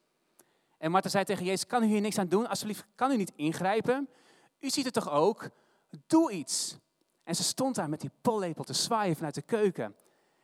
En 0.77 0.91
Martha 0.91 1.09
zei 1.09 1.25
tegen 1.25 1.45
Jezus, 1.45 1.67
kan 1.67 1.83
u 1.83 1.87
hier 1.87 2.01
niks 2.01 2.19
aan 2.19 2.29
doen? 2.29 2.49
Alsjeblieft, 2.49 2.85
kan 2.95 3.11
u 3.11 3.17
niet 3.17 3.33
ingrijpen? 3.37 4.09
U 4.61 4.71
ziet 4.71 4.85
het 4.85 4.95
toch 4.95 5.11
ook? 5.11 5.49
Doe 6.07 6.33
iets. 6.33 6.79
En 7.25 7.35
ze 7.35 7.43
stond 7.43 7.75
daar 7.75 7.89
met 7.89 8.01
die 8.01 8.11
pollepel 8.21 8.65
te 8.65 8.73
zwaaien 8.73 9.17
vanuit 9.17 9.35
de 9.35 9.43
keuken. 9.43 9.97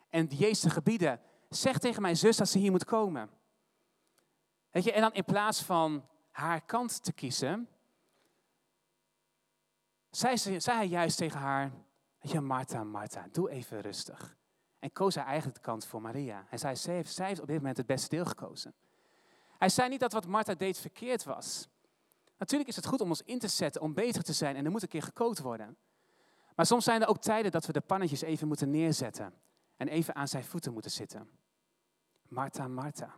En 0.09 0.27
Jezus 0.27 0.61
te 0.61 0.71
gebieden, 0.71 1.21
zeg 1.49 1.79
tegen 1.79 2.03
mijn 2.03 2.17
zus 2.17 2.37
dat 2.37 2.49
ze 2.49 2.59
hier 2.59 2.71
moet 2.71 2.85
komen. 2.85 3.31
Weet 4.71 4.85
je, 4.85 4.93
en 4.93 5.01
dan 5.01 5.13
in 5.13 5.25
plaats 5.25 5.63
van 5.63 6.05
haar 6.35 6.61
kant 6.61 7.03
te 7.03 7.13
kiezen, 7.13 7.69
zei, 10.11 10.37
ze, 10.37 10.61
zei 10.61 10.77
hij 10.77 10.87
juist 10.87 11.17
tegen 11.17 11.41
haar, 11.41 11.73
je, 12.21 12.41
Martha, 12.41 12.85
Martha, 12.85 13.27
doe 13.33 13.51
even 13.51 13.81
rustig. 13.81 14.37
En 14.79 14.93
koos 14.93 15.15
hij 15.15 15.25
eigenlijk 15.25 15.57
de 15.57 15.63
kant 15.63 15.87
voor 15.87 16.01
Maria. 16.01 16.47
En 16.51 16.59
zei, 16.59 16.77
zij 16.77 16.95
heeft, 16.95 17.15
zij 17.15 17.27
heeft 17.27 17.41
op 17.41 17.47
dit 17.47 17.57
moment 17.57 17.77
het 17.77 17.87
beste 17.87 18.09
deel 18.09 18.25
gekozen. 18.25 18.75
Hij 19.59 19.69
zei 19.69 19.89
niet 19.89 20.01
dat 20.01 20.13
wat 20.13 20.27
Martha 20.27 20.55
deed 20.55 20.79
verkeerd 20.79 21.25
was. 21.25 21.69
Natuurlijk 22.39 22.71
is 22.71 22.77
het 22.77 22.87
goed 22.87 23.01
om 23.01 23.09
ons 23.09 23.23
in 23.23 23.39
te 23.39 23.49
zetten, 23.49 23.83
om 23.83 23.95
beter 23.95 24.23
te 24.23 24.33
zijn 24.33 24.57
en 24.57 24.65
er 24.65 24.71
moet 24.71 24.83
een 24.83 24.89
keer 24.89 25.03
gekookt 25.03 25.39
worden. 25.39 25.77
Maar 26.55 26.67
soms 26.67 26.85
zijn 26.85 27.03
er 27.03 27.09
ook 27.09 27.21
tijden 27.21 27.51
dat 27.51 27.67
we 27.67 27.73
de 27.73 27.81
pannetjes 27.81 28.23
even 28.23 28.49
moeten 28.49 28.71
neerzetten 28.71 29.35
en 29.77 29.89
even 29.89 30.15
aan 30.15 30.29
zijn 30.29 30.45
voeten 30.45 30.73
moeten 30.73 30.91
zitten. 30.91 31.29
Martha, 32.29 32.69
Martha. 32.69 33.15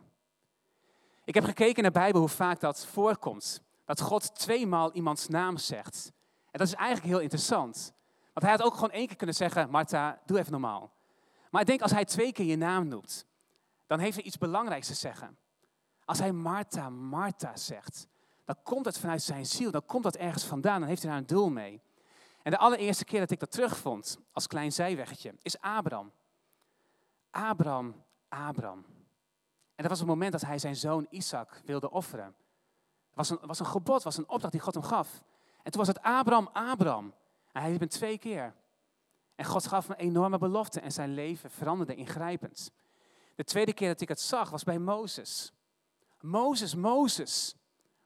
Ik 1.27 1.33
heb 1.33 1.43
gekeken 1.43 1.83
naar 1.83 1.91
de 1.91 1.99
Bijbel 1.99 2.19
hoe 2.19 2.29
vaak 2.29 2.59
dat 2.59 2.85
voorkomt. 2.85 3.61
dat 3.85 4.01
God 4.01 4.35
tweemaal 4.35 4.93
iemands 4.93 5.27
naam 5.27 5.57
zegt. 5.57 6.11
En 6.51 6.59
dat 6.59 6.67
is 6.67 6.73
eigenlijk 6.73 7.07
heel 7.07 7.19
interessant. 7.19 7.93
Want 8.33 8.45
hij 8.45 8.51
had 8.51 8.61
ook 8.61 8.73
gewoon 8.73 8.91
één 8.91 9.07
keer 9.07 9.15
kunnen 9.15 9.35
zeggen, 9.35 9.69
Martha, 9.69 10.21
doe 10.25 10.39
even 10.39 10.51
normaal. 10.51 10.93
Maar 11.49 11.61
ik 11.61 11.67
denk 11.67 11.81
als 11.81 11.91
hij 11.91 12.05
twee 12.05 12.31
keer 12.31 12.45
je 12.45 12.55
naam 12.55 12.87
noemt, 12.87 13.25
dan 13.87 13.99
heeft 13.99 14.15
hij 14.15 14.23
iets 14.23 14.37
belangrijks 14.37 14.87
te 14.87 14.93
zeggen. 14.93 15.37
Als 16.05 16.19
hij 16.19 16.31
Martha, 16.31 16.89
Martha 16.89 17.55
zegt, 17.55 18.07
dan 18.45 18.55
komt 18.63 18.85
het 18.85 18.99
vanuit 18.99 19.21
zijn 19.21 19.45
ziel, 19.45 19.71
dan 19.71 19.85
komt 19.85 20.03
dat 20.03 20.15
ergens 20.15 20.43
vandaan, 20.43 20.79
dan 20.79 20.89
heeft 20.89 21.01
hij 21.01 21.11
daar 21.11 21.19
een 21.19 21.27
doel 21.27 21.49
mee. 21.49 21.81
En 22.41 22.51
de 22.51 22.57
allereerste 22.57 23.05
keer 23.05 23.19
dat 23.19 23.31
ik 23.31 23.39
dat 23.39 23.51
terugvond, 23.51 24.17
als 24.31 24.47
klein 24.47 24.71
zijweggetje, 24.71 25.33
is 25.41 25.59
Abraham. 25.59 26.11
Abraham, 27.31 28.03
Abraham. 28.29 28.85
En 29.77 29.83
dat 29.83 29.89
was 29.89 29.99
het 29.99 30.07
moment 30.07 30.31
dat 30.31 30.41
hij 30.41 30.59
zijn 30.59 30.75
zoon 30.75 31.07
Isaac 31.09 31.61
wilde 31.65 31.91
offeren. 31.91 32.25
Het 32.25 33.15
was 33.15 33.29
een, 33.29 33.39
was 33.41 33.59
een 33.59 33.65
gebod, 33.65 34.03
was 34.03 34.17
een 34.17 34.29
opdracht 34.29 34.53
die 34.53 34.61
God 34.61 34.73
hem 34.73 34.83
gaf. 34.83 35.21
En 35.63 35.71
toen 35.71 35.85
was 35.85 35.87
het 35.87 36.01
Abraham, 36.01 36.49
Abraham. 36.53 37.13
En 37.51 37.61
hij 37.61 37.69
riep 37.69 37.79
hem 37.79 37.89
twee 37.89 38.17
keer. 38.17 38.53
En 39.35 39.45
God 39.45 39.67
gaf 39.67 39.87
hem 39.87 39.95
een 39.99 40.05
enorme 40.05 40.37
belofte 40.37 40.79
en 40.79 40.91
zijn 40.91 41.13
leven 41.13 41.51
veranderde 41.51 41.95
ingrijpend. 41.95 42.71
De 43.35 43.43
tweede 43.43 43.73
keer 43.73 43.87
dat 43.87 44.01
ik 44.01 44.07
het 44.07 44.21
zag 44.21 44.49
was 44.49 44.63
bij 44.63 44.79
Mozes. 44.79 45.53
Mozes, 46.21 46.75
Mozes, 46.75 47.55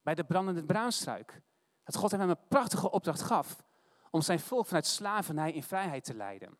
bij 0.01 0.15
de 0.15 0.23
brandende 0.23 0.63
bruinstruik. 0.63 1.41
Dat 1.83 1.95
God 1.95 2.11
hem 2.11 2.29
een 2.29 2.47
prachtige 2.47 2.91
opdracht 2.91 3.21
gaf 3.21 3.63
om 4.09 4.21
zijn 4.21 4.39
volk 4.39 4.65
vanuit 4.65 4.85
slavernij 4.85 5.51
in 5.51 5.63
vrijheid 5.63 6.03
te 6.03 6.13
leiden. 6.13 6.57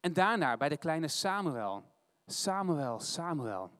En 0.00 0.12
daarna 0.12 0.56
bij 0.56 0.68
de 0.68 0.76
kleine 0.76 1.08
Samuel. 1.08 1.92
Samuel, 2.26 3.00
Samuel. 3.00 3.70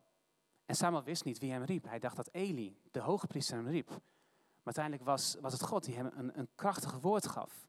En 0.66 0.74
Samuel 0.74 1.02
wist 1.02 1.24
niet 1.24 1.38
wie 1.38 1.52
hem 1.52 1.62
riep. 1.62 1.84
Hij 1.84 1.98
dacht 1.98 2.16
dat 2.16 2.28
Eli, 2.32 2.78
de 2.90 3.00
hoge 3.00 3.26
priester, 3.26 3.56
hem 3.56 3.68
riep. 3.68 3.88
Maar 3.88 4.74
uiteindelijk 4.74 5.04
was, 5.04 5.36
was 5.40 5.52
het 5.52 5.62
God 5.62 5.84
die 5.84 5.94
hem 5.94 6.10
een, 6.14 6.38
een 6.38 6.48
krachtig 6.54 7.00
woord 7.00 7.26
gaf. 7.26 7.68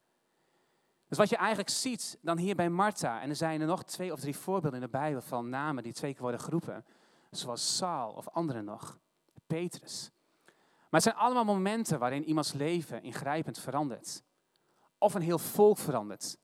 Dus 1.07 1.17
wat 1.17 1.29
je 1.29 1.37
eigenlijk 1.37 1.69
ziet 1.69 2.17
dan 2.21 2.37
hier 2.37 2.55
bij 2.55 2.69
Martha, 2.69 3.21
en 3.21 3.29
er 3.29 3.35
zijn 3.35 3.61
er 3.61 3.67
nog 3.67 3.83
twee 3.83 4.11
of 4.11 4.19
drie 4.19 4.37
voorbeelden 4.37 4.79
in 4.79 4.85
de 4.85 4.97
Bijbel 4.97 5.21
van 5.21 5.49
namen 5.49 5.83
die 5.83 5.93
twee 5.93 6.11
keer 6.11 6.21
worden 6.21 6.39
geroepen, 6.39 6.85
zoals 7.29 7.75
Saul 7.77 8.11
of 8.11 8.29
anderen 8.29 8.65
nog, 8.65 8.99
Petrus. 9.47 10.11
Maar 10.89 11.03
het 11.03 11.03
zijn 11.03 11.15
allemaal 11.15 11.45
momenten 11.45 11.99
waarin 11.99 12.23
iemands 12.23 12.53
leven 12.53 13.03
ingrijpend 13.03 13.59
verandert. 13.59 14.23
Of 14.97 15.13
een 15.13 15.21
heel 15.21 15.39
volk 15.39 15.77
verandert. 15.77 16.37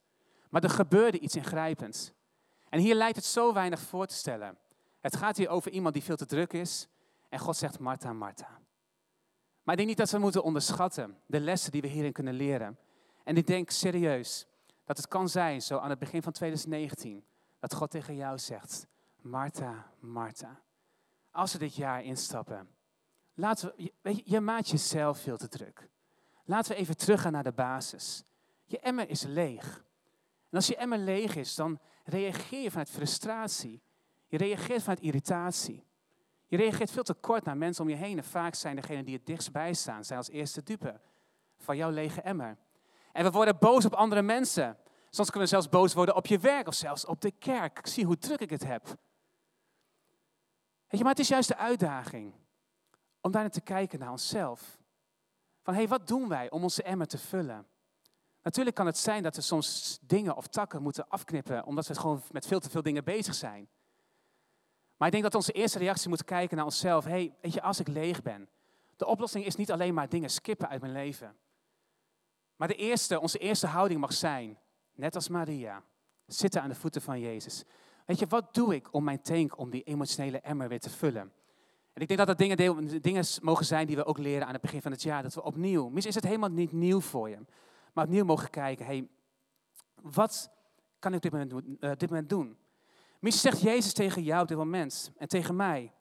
Maar 0.49 0.63
er 0.63 0.69
gebeurde 0.69 1.19
iets 1.19 1.35
ingrijpends. 1.35 2.11
En 2.71 2.79
hier 2.79 2.95
lijkt 2.95 3.15
het 3.15 3.25
zo 3.25 3.53
weinig 3.53 3.79
voor 3.79 4.05
te 4.05 4.13
stellen. 4.13 4.57
Het 4.99 5.15
gaat 5.15 5.37
hier 5.37 5.49
over 5.49 5.71
iemand 5.71 5.93
die 5.93 6.03
veel 6.03 6.15
te 6.15 6.25
druk 6.25 6.53
is. 6.53 6.87
En 7.29 7.39
God 7.39 7.57
zegt 7.57 7.79
Martha, 7.79 8.13
Martha. 8.13 8.59
Maar 9.63 9.73
ik 9.73 9.75
denk 9.75 9.87
niet 9.87 9.97
dat 9.97 10.09
we 10.09 10.17
moeten 10.17 10.43
onderschatten 10.43 11.17
de 11.25 11.39
lessen 11.39 11.71
die 11.71 11.81
we 11.81 11.87
hierin 11.87 12.11
kunnen 12.11 12.33
leren. 12.33 12.77
En 13.23 13.37
ik 13.37 13.47
denk 13.47 13.69
serieus 13.69 14.47
dat 14.85 14.97
het 14.97 15.07
kan 15.07 15.29
zijn, 15.29 15.61
zo 15.61 15.77
aan 15.77 15.89
het 15.89 15.99
begin 15.99 16.21
van 16.21 16.31
2019, 16.31 17.23
dat 17.59 17.73
God 17.73 17.91
tegen 17.91 18.15
jou 18.15 18.39
zegt, 18.39 18.87
Martha, 19.21 19.91
Martha, 19.99 20.61
als 21.31 21.53
we 21.53 21.59
dit 21.59 21.75
jaar 21.75 22.03
instappen, 22.03 22.69
laten 23.33 23.73
we, 23.75 23.91
je, 24.11 24.21
je 24.25 24.39
maakt 24.39 24.69
jezelf 24.69 25.19
veel 25.19 25.37
te 25.37 25.47
druk. 25.47 25.89
Laten 26.45 26.71
we 26.71 26.77
even 26.77 26.97
teruggaan 26.97 27.31
naar 27.31 27.43
de 27.43 27.51
basis. 27.51 28.23
Je 28.65 28.79
emmer 28.79 29.09
is 29.09 29.23
leeg. 29.23 29.83
En 30.49 30.57
als 30.57 30.67
je 30.67 30.75
emmer 30.75 30.97
leeg 30.97 31.35
is, 31.35 31.55
dan 31.55 31.79
reageer 32.03 32.69
vanuit 32.69 32.89
frustratie. 32.89 33.81
Je 34.27 34.37
reageert 34.37 34.81
vanuit 34.81 34.99
irritatie. 34.99 35.85
Je 36.47 36.57
reageert 36.57 36.91
veel 36.91 37.03
te 37.03 37.13
kort 37.13 37.43
naar 37.43 37.57
mensen 37.57 37.83
om 37.83 37.89
je 37.89 37.95
heen. 37.95 38.17
En 38.17 38.23
vaak 38.23 38.55
zijn 38.55 38.75
degenen 38.75 39.05
die 39.05 39.15
het 39.15 39.25
dichtst 39.25 39.51
bij 39.51 39.73
staan, 39.73 40.05
zijn 40.05 40.19
als 40.19 40.29
eerste 40.29 40.63
dupe 40.63 40.99
van 41.57 41.77
jouw 41.77 41.89
lege 41.89 42.21
emmer. 42.21 42.57
En 43.11 43.23
we 43.23 43.31
worden 43.31 43.57
boos 43.59 43.85
op 43.85 43.93
andere 43.93 44.21
mensen. 44.21 44.77
Soms 45.09 45.29
kunnen 45.29 45.49
we 45.49 45.55
zelfs 45.55 45.69
boos 45.69 45.93
worden 45.93 46.15
op 46.15 46.25
je 46.25 46.39
werk 46.39 46.67
of 46.67 46.73
zelfs 46.73 47.05
op 47.05 47.21
de 47.21 47.31
kerk. 47.31 47.87
Zie 47.87 48.05
hoe 48.05 48.17
druk 48.17 48.39
ik 48.39 48.49
het 48.49 48.63
heb. 48.63 48.85
Weet 48.85 50.99
je, 50.99 51.05
maar 51.05 51.15
het 51.15 51.19
is 51.19 51.27
juist 51.27 51.47
de 51.47 51.57
uitdaging 51.57 52.33
om 53.21 53.31
daarin 53.31 53.51
te 53.51 53.61
kijken 53.61 53.99
naar 53.99 54.11
onszelf. 54.11 54.79
Van 55.61 55.73
hé, 55.73 55.79
hey, 55.79 55.89
wat 55.89 56.07
doen 56.07 56.27
wij 56.27 56.49
om 56.49 56.63
onze 56.63 56.83
emmer 56.83 57.07
te 57.07 57.17
vullen? 57.17 57.67
Natuurlijk 58.43 58.75
kan 58.75 58.85
het 58.85 58.97
zijn 58.97 59.23
dat 59.23 59.35
we 59.35 59.41
soms 59.41 59.99
dingen 60.01 60.35
of 60.35 60.47
takken 60.47 60.81
moeten 60.81 61.07
afknippen, 61.07 61.65
omdat 61.65 61.87
we 61.87 61.95
gewoon 61.95 62.21
met 62.31 62.47
veel 62.47 62.59
te 62.59 62.69
veel 62.69 62.81
dingen 62.81 63.03
bezig 63.03 63.35
zijn. 63.35 63.69
Maar 64.97 65.07
ik 65.07 65.13
denk 65.13 65.31
dat 65.31 65.35
onze 65.35 65.51
eerste 65.51 65.77
reactie 65.77 66.09
moet 66.09 66.23
kijken 66.23 66.55
naar 66.55 66.65
onszelf. 66.65 67.03
Hé, 67.03 67.11
hey, 67.11 67.35
weet 67.41 67.53
je, 67.53 67.61
als 67.61 67.79
ik 67.79 67.87
leeg 67.87 68.21
ben, 68.21 68.49
de 68.95 69.05
oplossing 69.05 69.45
is 69.45 69.55
niet 69.55 69.71
alleen 69.71 69.93
maar 69.93 70.09
dingen 70.09 70.29
skippen 70.29 70.69
uit 70.69 70.81
mijn 70.81 70.93
leven. 70.93 71.35
Maar 72.55 72.67
de 72.67 72.75
eerste, 72.75 73.19
onze 73.19 73.37
eerste 73.37 73.67
houding 73.67 73.99
mag 73.99 74.13
zijn, 74.13 74.57
net 74.95 75.15
als 75.15 75.29
Maria, 75.29 75.83
zitten 76.25 76.61
aan 76.61 76.69
de 76.69 76.75
voeten 76.75 77.01
van 77.01 77.19
Jezus. 77.19 77.63
Weet 78.05 78.19
je, 78.19 78.27
wat 78.27 78.53
doe 78.53 78.75
ik 78.75 78.93
om 78.93 79.03
mijn 79.03 79.21
tank, 79.21 79.57
om 79.57 79.69
die 79.69 79.83
emotionele 79.83 80.39
emmer 80.39 80.67
weer 80.67 80.79
te 80.79 80.89
vullen? 80.89 81.31
En 81.93 82.01
ik 82.01 82.07
denk 82.07 82.19
dat 82.19 82.27
dat 82.27 82.37
dingen, 82.37 83.01
dingen 83.01 83.25
mogen 83.41 83.65
zijn 83.65 83.87
die 83.87 83.95
we 83.95 84.05
ook 84.05 84.17
leren 84.17 84.47
aan 84.47 84.53
het 84.53 84.61
begin 84.61 84.81
van 84.81 84.91
het 84.91 85.01
jaar. 85.01 85.23
Dat 85.23 85.33
we 85.33 85.43
opnieuw, 85.43 85.89
misschien 85.89 86.09
is 86.09 86.15
het 86.15 86.25
helemaal 86.25 86.49
niet 86.49 86.71
nieuw 86.71 87.01
voor 87.01 87.29
je, 87.29 87.37
maar 87.93 88.05
opnieuw 88.05 88.25
mogen 88.25 88.49
kijken, 88.49 88.85
hey, 88.85 89.09
wat 89.95 90.49
kan 90.99 91.13
ik 91.13 91.25
op 91.25 91.31
dit 91.31 91.31
moment, 91.31 91.83
uh, 91.83 91.91
dit 91.97 92.09
moment 92.09 92.29
doen? 92.29 92.57
Misschien 93.19 93.51
zegt 93.51 93.63
Jezus 93.63 93.93
tegen 93.93 94.23
jou 94.23 94.41
op 94.41 94.47
dit 94.47 94.57
moment 94.57 95.11
en 95.17 95.27
tegen 95.27 95.55
mij. 95.55 95.93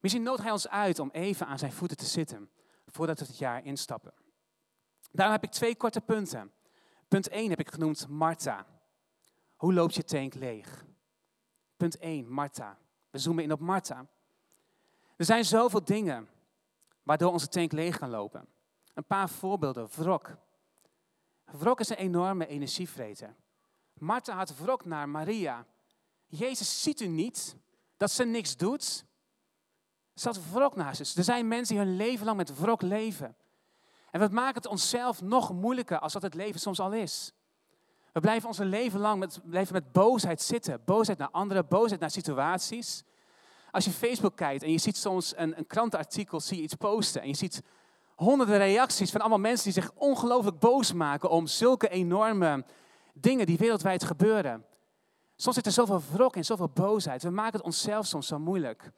Misschien 0.00 0.22
nodigt 0.22 0.42
hij 0.42 0.52
ons 0.52 0.68
uit 0.68 0.98
om 0.98 1.10
even 1.10 1.46
aan 1.46 1.58
zijn 1.58 1.72
voeten 1.72 1.96
te 1.96 2.04
zitten 2.04 2.50
voordat 2.86 3.18
we 3.18 3.26
het 3.26 3.38
jaar 3.38 3.64
instappen. 3.64 4.14
Daarom 5.10 5.34
heb 5.34 5.44
ik 5.44 5.50
twee 5.50 5.76
korte 5.76 6.00
punten. 6.00 6.52
Punt 7.08 7.28
1 7.28 7.50
heb 7.50 7.60
ik 7.60 7.70
genoemd 7.70 8.08
Martha. 8.08 8.66
Hoe 9.56 9.74
loopt 9.74 9.94
je 9.94 10.04
tank 10.04 10.34
leeg? 10.34 10.84
Punt 11.76 11.98
1, 11.98 12.32
Martha. 12.32 12.78
We 13.10 13.18
zoomen 13.18 13.44
in 13.44 13.52
op 13.52 13.60
Martha. 13.60 14.06
Er 15.16 15.24
zijn 15.24 15.44
zoveel 15.44 15.84
dingen 15.84 16.28
waardoor 17.02 17.32
onze 17.32 17.48
tank 17.48 17.72
leeg 17.72 17.98
kan 17.98 18.10
lopen. 18.10 18.48
Een 18.94 19.04
paar 19.04 19.28
voorbeelden. 19.28 19.88
Wrok. 19.96 20.36
Wrok 21.52 21.80
is 21.80 21.88
een 21.88 21.96
enorme 21.96 22.46
energievreter. 22.46 23.34
Martha 23.92 24.36
had 24.36 24.56
wrok 24.56 24.84
naar 24.84 25.08
Maria. 25.08 25.66
Jezus 26.26 26.82
ziet 26.82 27.00
u 27.00 27.06
niet 27.06 27.56
dat 27.96 28.10
ze 28.10 28.24
niks 28.24 28.56
doet. 28.56 29.04
Ze 30.14 30.28
had 30.28 30.40
wrok 30.50 30.76
naar 30.76 30.96
ze. 30.96 31.12
Er 31.16 31.24
zijn 31.24 31.48
mensen 31.48 31.76
die 31.76 31.84
hun 31.84 31.96
leven 31.96 32.24
lang 32.24 32.36
met 32.36 32.58
wrok 32.58 32.82
leven. 32.82 33.36
En 34.10 34.20
we 34.20 34.34
maken 34.34 34.54
het 34.54 34.66
onszelf 34.66 35.22
nog 35.22 35.52
moeilijker 35.52 35.98
als 35.98 36.12
dat 36.12 36.22
het 36.22 36.34
leven 36.34 36.60
soms 36.60 36.80
al 36.80 36.92
is. 36.92 37.32
We 38.12 38.20
blijven 38.20 38.48
ons 38.48 38.58
leven 38.58 39.00
lang 39.00 39.18
met, 39.18 39.40
blijven 39.44 39.72
met 39.72 39.92
boosheid 39.92 40.42
zitten. 40.42 40.82
Boosheid 40.84 41.18
naar 41.18 41.30
anderen, 41.30 41.68
boosheid 41.68 42.00
naar 42.00 42.10
situaties. 42.10 43.04
Als 43.70 43.84
je 43.84 43.90
Facebook 43.90 44.36
kijkt 44.36 44.62
en 44.62 44.70
je 44.70 44.78
ziet 44.78 44.96
soms 44.96 45.36
een, 45.36 45.58
een 45.58 45.66
krantenartikel, 45.66 46.40
zie 46.40 46.56
je 46.56 46.62
iets 46.62 46.74
posten 46.74 47.22
en 47.22 47.28
je 47.28 47.34
ziet 47.34 47.62
honderden 48.16 48.58
reacties 48.58 49.10
van 49.10 49.20
allemaal 49.20 49.38
mensen 49.38 49.72
die 49.72 49.82
zich 49.82 49.92
ongelooflijk 49.94 50.58
boos 50.58 50.92
maken 50.92 51.30
om 51.30 51.46
zulke 51.46 51.88
enorme 51.88 52.64
dingen 53.14 53.46
die 53.46 53.58
wereldwijd 53.58 54.04
gebeuren. 54.04 54.66
Soms 55.36 55.56
zit 55.56 55.66
er 55.66 55.72
zoveel 55.72 56.02
wrok 56.12 56.36
en 56.36 56.44
zoveel 56.44 56.68
boosheid. 56.68 57.22
We 57.22 57.30
maken 57.30 57.56
het 57.56 57.66
onszelf 57.66 58.06
soms 58.06 58.26
zo 58.26 58.38
moeilijk. 58.38 58.90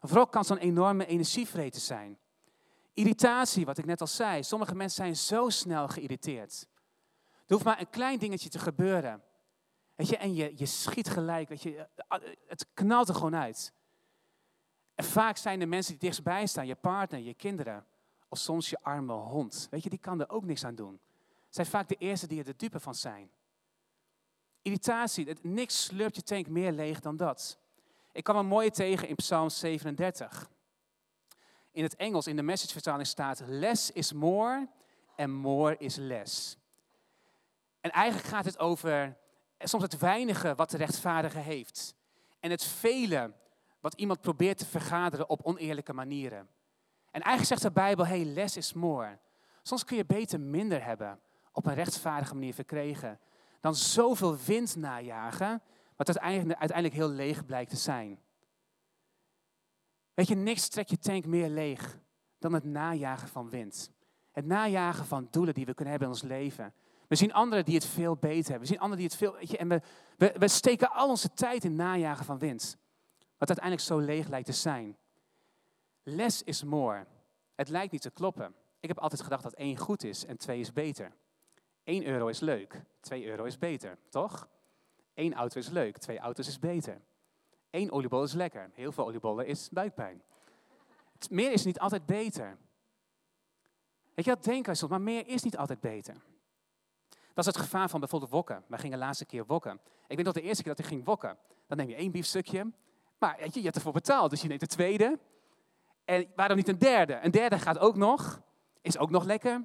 Wrok 0.00 0.32
kan 0.32 0.44
zo'n 0.44 0.58
enorme 0.58 1.06
energievreter 1.06 1.80
zijn. 1.80 2.18
Irritatie, 2.94 3.64
wat 3.64 3.78
ik 3.78 3.84
net 3.84 4.00
al 4.00 4.06
zei. 4.06 4.42
Sommige 4.42 4.74
mensen 4.74 4.96
zijn 4.96 5.16
zo 5.16 5.48
snel 5.48 5.88
geïrriteerd. 5.88 6.66
Er 7.46 7.52
hoeft 7.52 7.64
maar 7.64 7.80
een 7.80 7.90
klein 7.90 8.18
dingetje 8.18 8.48
te 8.48 8.58
gebeuren. 8.58 9.22
Weet 9.94 10.08
je, 10.08 10.16
en 10.16 10.34
je, 10.34 10.52
je 10.56 10.66
schiet 10.66 11.10
gelijk, 11.10 11.48
weet 11.48 11.62
je, 11.62 11.88
het 12.46 12.66
knalt 12.74 13.08
er 13.08 13.14
gewoon 13.14 13.36
uit. 13.36 13.72
En 14.94 15.04
vaak 15.04 15.36
zijn 15.36 15.58
de 15.58 15.66
mensen 15.66 15.92
die 15.92 16.00
dichtstbij 16.00 16.46
staan, 16.46 16.66
je 16.66 16.74
partner, 16.74 17.20
je 17.20 17.34
kinderen, 17.34 17.86
of 18.28 18.38
soms 18.38 18.70
je 18.70 18.78
arme 18.82 19.12
hond. 19.12 19.66
Weet 19.70 19.82
je, 19.82 19.90
die 19.90 19.98
kan 19.98 20.20
er 20.20 20.30
ook 20.30 20.44
niks 20.44 20.64
aan 20.64 20.74
doen. 20.74 21.00
Zijn 21.48 21.66
vaak 21.66 21.88
de 21.88 21.94
eerste 21.94 22.26
die 22.26 22.38
er 22.38 22.44
de 22.44 22.56
dupe 22.56 22.80
van 22.80 22.94
zijn. 22.94 23.30
Irritatie, 24.62 25.36
niks 25.42 25.84
slurpt 25.84 26.16
je 26.16 26.22
tank 26.22 26.46
meer 26.46 26.72
leeg 26.72 27.00
dan 27.00 27.16
dat. 27.16 27.58
Ik 28.12 28.24
kwam 28.24 28.36
een 28.36 28.46
mooie 28.46 28.70
tegen 28.70 29.08
in 29.08 29.14
Psalm 29.14 29.48
37. 29.48 30.50
In 31.70 31.82
het 31.82 31.96
Engels, 31.96 32.26
in 32.26 32.36
de 32.36 32.42
messagevertaling 32.42 33.06
staat, 33.06 33.42
less 33.46 33.90
is 33.90 34.12
more 34.12 34.68
en 35.16 35.30
more 35.30 35.76
is 35.78 35.96
less. 35.96 36.56
En 37.80 37.90
eigenlijk 37.90 38.28
gaat 38.28 38.44
het 38.44 38.58
over 38.58 39.16
soms 39.58 39.82
het 39.82 39.98
weinige 39.98 40.54
wat 40.54 40.70
de 40.70 40.76
rechtvaardige 40.76 41.38
heeft. 41.38 41.94
En 42.40 42.50
het 42.50 42.64
vele 42.64 43.32
wat 43.80 43.94
iemand 43.94 44.20
probeert 44.20 44.58
te 44.58 44.66
vergaderen 44.66 45.28
op 45.28 45.42
oneerlijke 45.42 45.92
manieren. 45.92 46.48
En 47.14 47.20
eigenlijk 47.20 47.46
zegt 47.46 47.62
de 47.62 47.80
Bijbel, 47.80 48.06
hey, 48.06 48.24
less 48.24 48.56
is 48.56 48.72
more. 48.72 49.18
Soms 49.62 49.84
kun 49.84 49.96
je 49.96 50.04
beter 50.04 50.40
minder 50.40 50.84
hebben, 50.84 51.20
op 51.52 51.66
een 51.66 51.74
rechtvaardige 51.74 52.34
manier 52.34 52.54
verkregen, 52.54 53.20
dan 53.60 53.74
zoveel 53.74 54.36
wind 54.36 54.76
najagen, 54.76 55.62
wat 55.96 56.18
uiteindelijk, 56.18 56.94
heel 56.94 57.08
leeg 57.08 57.46
blijkt 57.46 57.70
te 57.70 57.76
zijn. 57.76 58.18
Weet 60.14 60.28
je, 60.28 60.34
niks 60.34 60.68
trekt 60.68 60.90
je 60.90 60.98
tank 60.98 61.26
meer 61.26 61.48
leeg 61.48 61.98
dan 62.38 62.52
het 62.52 62.64
najagen 62.64 63.28
van 63.28 63.50
wind. 63.50 63.90
Het 64.32 64.46
najagen 64.46 65.04
van 65.04 65.28
doelen 65.30 65.54
die 65.54 65.66
we 65.66 65.74
kunnen 65.74 65.90
hebben 65.94 66.08
in 66.08 66.14
ons 66.14 66.30
leven. 66.30 66.74
We 67.08 67.16
zien 67.16 67.32
anderen 67.32 67.64
die 67.64 67.74
het 67.74 67.86
veel 67.86 68.16
beter 68.16 68.50
hebben. 68.50 68.60
We 68.60 68.74
zien 68.74 68.80
anderen 68.80 68.98
die 68.98 69.06
het 69.06 69.16
veel. 69.16 69.34
Weet 69.34 69.50
je, 69.50 69.56
en 69.56 69.68
we, 69.68 69.80
we, 70.16 70.34
we 70.38 70.48
steken 70.48 70.90
al 70.90 71.08
onze 71.08 71.34
tijd 71.34 71.64
in 71.64 71.74
najagen 71.74 72.24
van 72.24 72.38
wind. 72.38 72.76
Wat 73.38 73.48
uiteindelijk 73.48 73.86
zo 73.86 73.98
leeg 73.98 74.28
lijkt 74.28 74.46
te 74.46 74.52
zijn. 74.52 74.96
Less 76.04 76.42
is 76.42 76.62
more. 76.62 77.06
Het 77.54 77.68
lijkt 77.68 77.92
niet 77.92 78.02
te 78.02 78.10
kloppen. 78.10 78.54
Ik 78.80 78.88
heb 78.88 78.98
altijd 78.98 79.22
gedacht 79.22 79.42
dat 79.42 79.52
één 79.52 79.76
goed 79.76 80.04
is 80.04 80.24
en 80.24 80.36
twee 80.36 80.60
is 80.60 80.72
beter. 80.72 81.12
1 81.84 82.06
euro 82.06 82.28
is 82.28 82.40
leuk, 82.40 82.82
2 83.00 83.26
euro 83.26 83.44
is 83.44 83.58
beter, 83.58 83.98
toch? 84.08 84.48
Eén 85.14 85.34
auto 85.34 85.58
is 85.58 85.68
leuk, 85.68 85.98
twee 85.98 86.18
auto's 86.18 86.48
is 86.48 86.58
beter. 86.58 87.00
Eén 87.70 87.92
oliebol 87.92 88.22
is 88.22 88.32
lekker, 88.32 88.70
heel 88.72 88.92
veel 88.92 89.06
oliebollen 89.06 89.46
is 89.46 89.68
buikpijn. 89.70 90.22
Meer 91.30 91.52
is 91.52 91.64
niet 91.64 91.78
altijd 91.78 92.06
beter. 92.06 92.58
Weet 94.14 94.24
je, 94.24 94.30
dat 94.30 94.44
denken 94.44 94.88
maar 94.88 95.00
meer 95.00 95.26
is 95.26 95.42
niet 95.42 95.56
altijd 95.56 95.80
beter. 95.80 96.14
Dat 97.08 97.46
is 97.46 97.52
het 97.54 97.56
gevaar 97.56 97.88
van 97.88 98.00
bijvoorbeeld 98.00 98.30
wokken. 98.30 98.64
Wij 98.66 98.78
gingen 98.78 98.98
de 98.98 99.04
laatste 99.04 99.24
keer 99.24 99.46
wokken. 99.46 99.80
Ik 100.06 100.16
weet 100.16 100.24
dat 100.24 100.34
de 100.34 100.42
eerste 100.42 100.62
keer 100.62 100.74
dat 100.74 100.84
ik 100.84 100.90
ging 100.90 101.04
wokken, 101.04 101.38
dan 101.66 101.76
neem 101.76 101.88
je 101.88 101.94
één 101.94 102.10
biefstukje. 102.10 102.72
Maar 103.18 103.44
je, 103.44 103.50
je 103.52 103.62
hebt 103.62 103.76
ervoor 103.76 103.92
betaald, 103.92 104.30
dus 104.30 104.42
je 104.42 104.48
neemt 104.48 104.60
de 104.60 104.66
tweede. 104.66 105.18
En 106.04 106.26
waarom 106.36 106.56
niet 106.56 106.68
een 106.68 106.78
derde? 106.78 107.18
Een 107.22 107.30
derde 107.30 107.58
gaat 107.58 107.78
ook 107.78 107.96
nog, 107.96 108.42
is 108.80 108.98
ook 108.98 109.10
nog 109.10 109.24
lekker. 109.24 109.64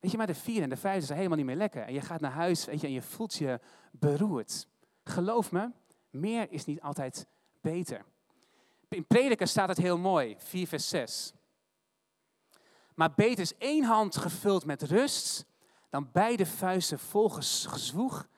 Weet 0.00 0.10
je, 0.10 0.16
maar 0.16 0.26
de 0.26 0.34
vierde 0.34 0.62
en 0.62 0.68
de 0.68 0.76
vijfde 0.76 1.06
zijn 1.06 1.16
helemaal 1.16 1.38
niet 1.38 1.46
meer 1.46 1.56
lekker. 1.56 1.82
En 1.82 1.92
je 1.92 2.00
gaat 2.00 2.20
naar 2.20 2.30
huis 2.30 2.64
weet 2.64 2.80
je, 2.80 2.86
en 2.86 2.92
je 2.92 3.02
voelt 3.02 3.34
je 3.34 3.60
beroerd. 3.90 4.66
Geloof 5.04 5.52
me, 5.52 5.70
meer 6.10 6.50
is 6.50 6.64
niet 6.64 6.80
altijd 6.80 7.26
beter. 7.60 8.04
In 8.88 9.06
Prediker 9.06 9.46
staat 9.46 9.68
het 9.68 9.78
heel 9.78 9.98
mooi, 9.98 10.36
4 10.38 10.66
vers 10.66 10.88
6. 10.88 11.32
Maar 12.94 13.14
beter 13.14 13.40
is 13.40 13.56
één 13.56 13.84
hand 13.84 14.16
gevuld 14.16 14.64
met 14.64 14.82
rust 14.82 15.46
dan 15.90 16.08
beide 16.12 16.46
vuisten 16.46 16.98
vol 16.98 17.28
gezwoeg 17.28 18.28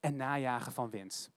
en 0.00 0.16
najagen 0.16 0.72
van 0.72 0.90
wind. 0.90 1.30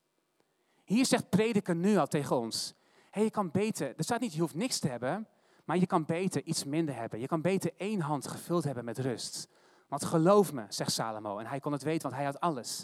Hier 0.83 1.05
zegt 1.05 1.29
Prediker 1.29 1.75
nu 1.75 1.97
al 1.97 2.07
tegen 2.07 2.35
ons. 2.35 2.73
Hey, 3.09 3.23
je 3.23 3.31
kan 3.31 3.51
beter, 3.51 3.93
er 3.97 4.03
staat 4.03 4.19
niet 4.19 4.33
je 4.33 4.39
hoeft 4.39 4.55
niks 4.55 4.79
te 4.79 4.87
hebben, 4.87 5.27
maar 5.67 5.77
je 5.77 5.85
kan 5.85 6.05
beter 6.05 6.43
iets 6.43 6.63
minder 6.63 6.95
hebben. 6.95 7.19
Je 7.19 7.27
kan 7.27 7.41
beter 7.41 7.71
één 7.77 8.01
hand 8.01 8.27
gevuld 8.27 8.63
hebben 8.63 8.85
met 8.85 8.97
rust. 8.97 9.47
Want 9.87 10.05
geloof 10.05 10.53
me, 10.53 10.65
zegt 10.69 10.91
Salomo, 10.91 11.37
en 11.37 11.45
hij 11.45 11.59
kon 11.59 11.71
het 11.71 11.83
weten, 11.83 12.01
want 12.01 12.15
hij 12.15 12.25
had 12.25 12.39
alles. 12.39 12.83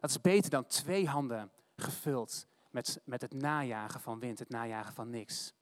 Dat 0.00 0.10
is 0.10 0.20
beter 0.20 0.50
dan 0.50 0.66
twee 0.66 1.08
handen 1.08 1.50
gevuld 1.76 2.46
met, 2.70 3.00
met 3.04 3.20
het 3.20 3.32
najagen 3.32 4.00
van 4.00 4.18
wind, 4.18 4.38
het 4.38 4.48
najagen 4.48 4.94
van 4.94 5.10
niks. 5.10 5.52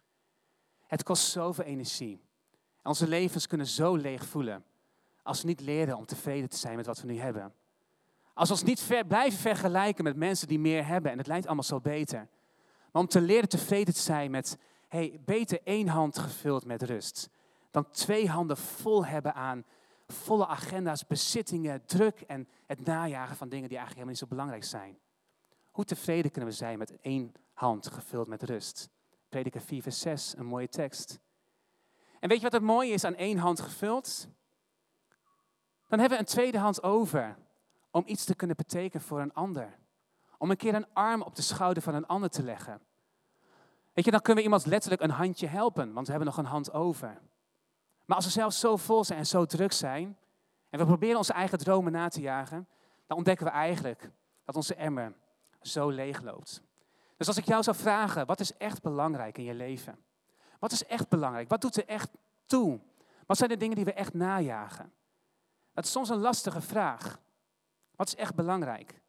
Het 0.87 1.02
kost 1.02 1.31
zoveel 1.31 1.64
energie. 1.64 2.21
En 2.83 2.88
onze 2.88 3.09
levens 3.09 3.47
kunnen 3.47 3.67
zo 3.67 3.97
leeg 3.97 4.26
voelen 4.26 4.64
als 5.23 5.41
we 5.41 5.49
niet 5.49 5.61
leren 5.61 5.97
om 5.97 6.07
tevreden 6.07 6.49
te 6.49 6.57
zijn 6.57 6.76
met 6.76 6.87
wat 6.87 7.00
we 7.00 7.07
nu 7.07 7.19
hebben. 7.19 7.55
Als 8.35 8.49
we 8.49 8.55
ons 8.55 8.64
niet 8.64 9.09
blijven 9.09 9.38
vergelijken 9.38 10.05
met 10.05 10.17
mensen 10.17 10.49
die 10.49 10.59
meer 10.59 10.87
hebben 10.87 11.11
en 11.11 11.19
het 11.19 11.26
lijkt 11.26 11.47
allemaal 11.47 11.64
zo 11.64 11.81
beter. 11.81 12.29
Maar 12.93 13.02
om 13.02 13.09
te 13.09 13.21
leren 13.21 13.49
tevreden 13.49 13.95
te 13.95 14.00
zijn 14.00 14.31
met, 14.31 14.59
hey, 14.92 15.20
beter 15.25 15.61
één 15.64 15.88
hand 15.88 16.18
gevuld 16.18 16.64
met 16.64 16.82
rust 16.82 17.30
dan 17.70 17.90
twee 17.90 18.28
handen 18.28 18.56
vol 18.56 19.06
hebben 19.06 19.34
aan 19.34 19.64
volle 20.06 20.46
agenda's, 20.46 21.06
bezittingen, 21.06 21.84
druk 21.87 22.20
en 22.20 22.49
het 22.66 22.84
najagen 22.84 23.37
van 23.37 23.49
dingen 23.49 23.68
die 23.68 23.78
eigenlijk 23.78 24.08
helemaal 24.08 24.08
niet 24.08 24.18
zo 24.18 24.26
belangrijk 24.26 24.64
zijn. 24.64 24.99
Hoe 25.70 25.84
tevreden 25.84 26.30
kunnen 26.30 26.50
we 26.50 26.56
zijn 26.56 26.78
met 26.78 27.00
één 27.00 27.32
hand 27.52 27.87
gevuld 27.87 28.28
met 28.28 28.42
rust? 28.42 28.88
Prediker 29.28 29.61
4, 29.61 29.82
vers 29.82 30.00
6, 30.00 30.37
een 30.37 30.46
mooie 30.46 30.68
tekst. 30.68 31.18
En 32.20 32.28
weet 32.28 32.38
je 32.38 32.44
wat 32.44 32.52
het 32.52 32.62
mooie 32.62 32.92
is 32.92 33.04
aan 33.04 33.14
één 33.14 33.38
hand 33.38 33.61
gevuld? 33.61 34.28
Dan 35.88 35.99
hebben 35.99 36.18
we 36.18 36.25
een 36.25 36.30
tweede 36.30 36.58
hand 36.58 36.82
over 36.82 37.37
om 37.90 38.02
iets 38.06 38.25
te 38.25 38.34
kunnen 38.34 38.56
betekenen 38.56 39.06
voor 39.06 39.20
een 39.20 39.34
ander. 39.34 39.78
Om 40.38 40.50
een 40.50 40.57
keer 40.57 40.74
een 40.74 40.92
arm 40.92 41.22
op 41.22 41.35
de 41.35 41.42
schouder 41.42 41.83
van 41.83 41.94
een 41.94 42.07
ander 42.07 42.31
te 42.31 42.42
leggen. 42.42 42.81
Weet 43.92 44.05
je, 44.05 44.11
dan 44.11 44.20
kunnen 44.20 44.37
we 44.37 44.50
iemand 44.50 44.66
letterlijk 44.66 45.02
een 45.02 45.11
handje 45.11 45.46
helpen, 45.46 45.92
want 45.92 46.07
we 46.07 46.12
hebben 46.12 46.31
nog 46.35 46.38
een 46.38 46.50
hand 46.50 46.72
over. 46.72 47.20
Maar 48.05 48.16
als 48.16 48.24
we 48.24 48.33
zelf 48.33 48.52
zo 48.52 48.76
vol 48.76 49.05
zijn 49.05 49.18
en 49.18 49.26
zo 49.26 49.46
druk 49.46 49.72
zijn, 49.72 50.18
en 50.70 50.78
we 50.78 50.87
proberen 50.87 51.16
onze 51.16 51.33
eigen 51.33 51.59
dromen 51.59 51.92
na 51.92 52.09
te 52.09 52.20
jagen, 52.20 52.68
dan 53.07 53.16
ontdekken 53.16 53.46
we 53.46 53.52
eigenlijk 53.52 54.11
dat 54.44 54.57
onze 54.57 54.74
emmer 54.74 55.14
zo 55.61 55.88
leeg 55.88 56.22
loopt. 56.22 56.62
Dus 57.16 57.26
als 57.26 57.37
ik 57.37 57.44
jou 57.44 57.62
zou 57.62 57.76
vragen, 57.76 58.26
wat 58.26 58.40
is 58.40 58.57
echt 58.57 58.83
belangrijk 58.83 59.38
in 59.38 59.44
je 59.44 59.55
leven? 59.55 60.05
Wat 60.59 60.72
is 60.72 60.87
echt 60.87 61.09
belangrijk? 61.09 61.48
Wat 61.48 61.61
doet 61.61 61.76
er 61.76 61.87
echt 61.87 62.11
toe? 62.46 62.81
Wat 63.26 63.37
zijn 63.37 63.50
de 63.50 63.57
dingen 63.57 63.76
die 63.76 63.85
we 63.85 63.92
echt 63.92 64.14
najagen? 64.14 64.92
Dat 65.72 65.85
is 65.85 65.90
soms 65.90 66.09
een 66.09 66.18
lastige 66.18 66.61
vraag. 66.61 67.20
Wat 67.96 68.07
is 68.07 68.14
echt 68.14 68.35
belangrijk? 68.35 69.00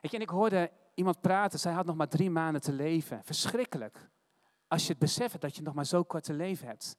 Weet 0.00 0.10
je, 0.10 0.16
en 0.16 0.22
ik 0.22 0.28
hoorde 0.28 0.70
iemand 0.94 1.20
praten, 1.20 1.58
zij 1.58 1.72
had 1.72 1.86
nog 1.86 1.96
maar 1.96 2.08
drie 2.08 2.30
maanden 2.30 2.62
te 2.62 2.72
leven. 2.72 3.24
Verschrikkelijk. 3.24 4.10
Als 4.68 4.82
je 4.82 4.88
het 4.88 4.98
beseft 4.98 5.40
dat 5.40 5.56
je 5.56 5.62
nog 5.62 5.74
maar 5.74 5.86
zo 5.86 6.02
kort 6.02 6.24
te 6.24 6.32
leven 6.32 6.66
hebt. 6.66 6.96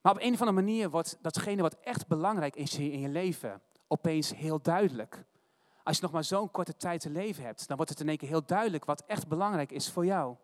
Maar 0.00 0.12
op 0.12 0.20
een 0.20 0.32
of 0.32 0.40
andere 0.40 0.62
manier 0.62 0.90
wordt 0.90 1.18
datgene 1.20 1.62
wat 1.62 1.76
echt 1.80 2.06
belangrijk 2.06 2.56
is 2.56 2.78
in 2.78 3.00
je 3.00 3.08
leven 3.08 3.62
opeens 3.86 4.34
heel 4.34 4.62
duidelijk. 4.62 5.24
Als 5.82 5.96
je 5.96 6.02
nog 6.02 6.12
maar 6.12 6.24
zo'n 6.24 6.50
korte 6.50 6.76
tijd 6.76 7.00
te 7.00 7.10
leven 7.10 7.44
hebt, 7.44 7.68
dan 7.68 7.76
wordt 7.76 7.90
het 7.90 8.00
in 8.00 8.08
één 8.08 8.16
keer 8.16 8.28
heel 8.28 8.46
duidelijk 8.46 8.84
wat 8.84 9.04
echt 9.06 9.28
belangrijk 9.28 9.72
is 9.72 9.90
voor 9.90 10.04
jou. 10.04 10.36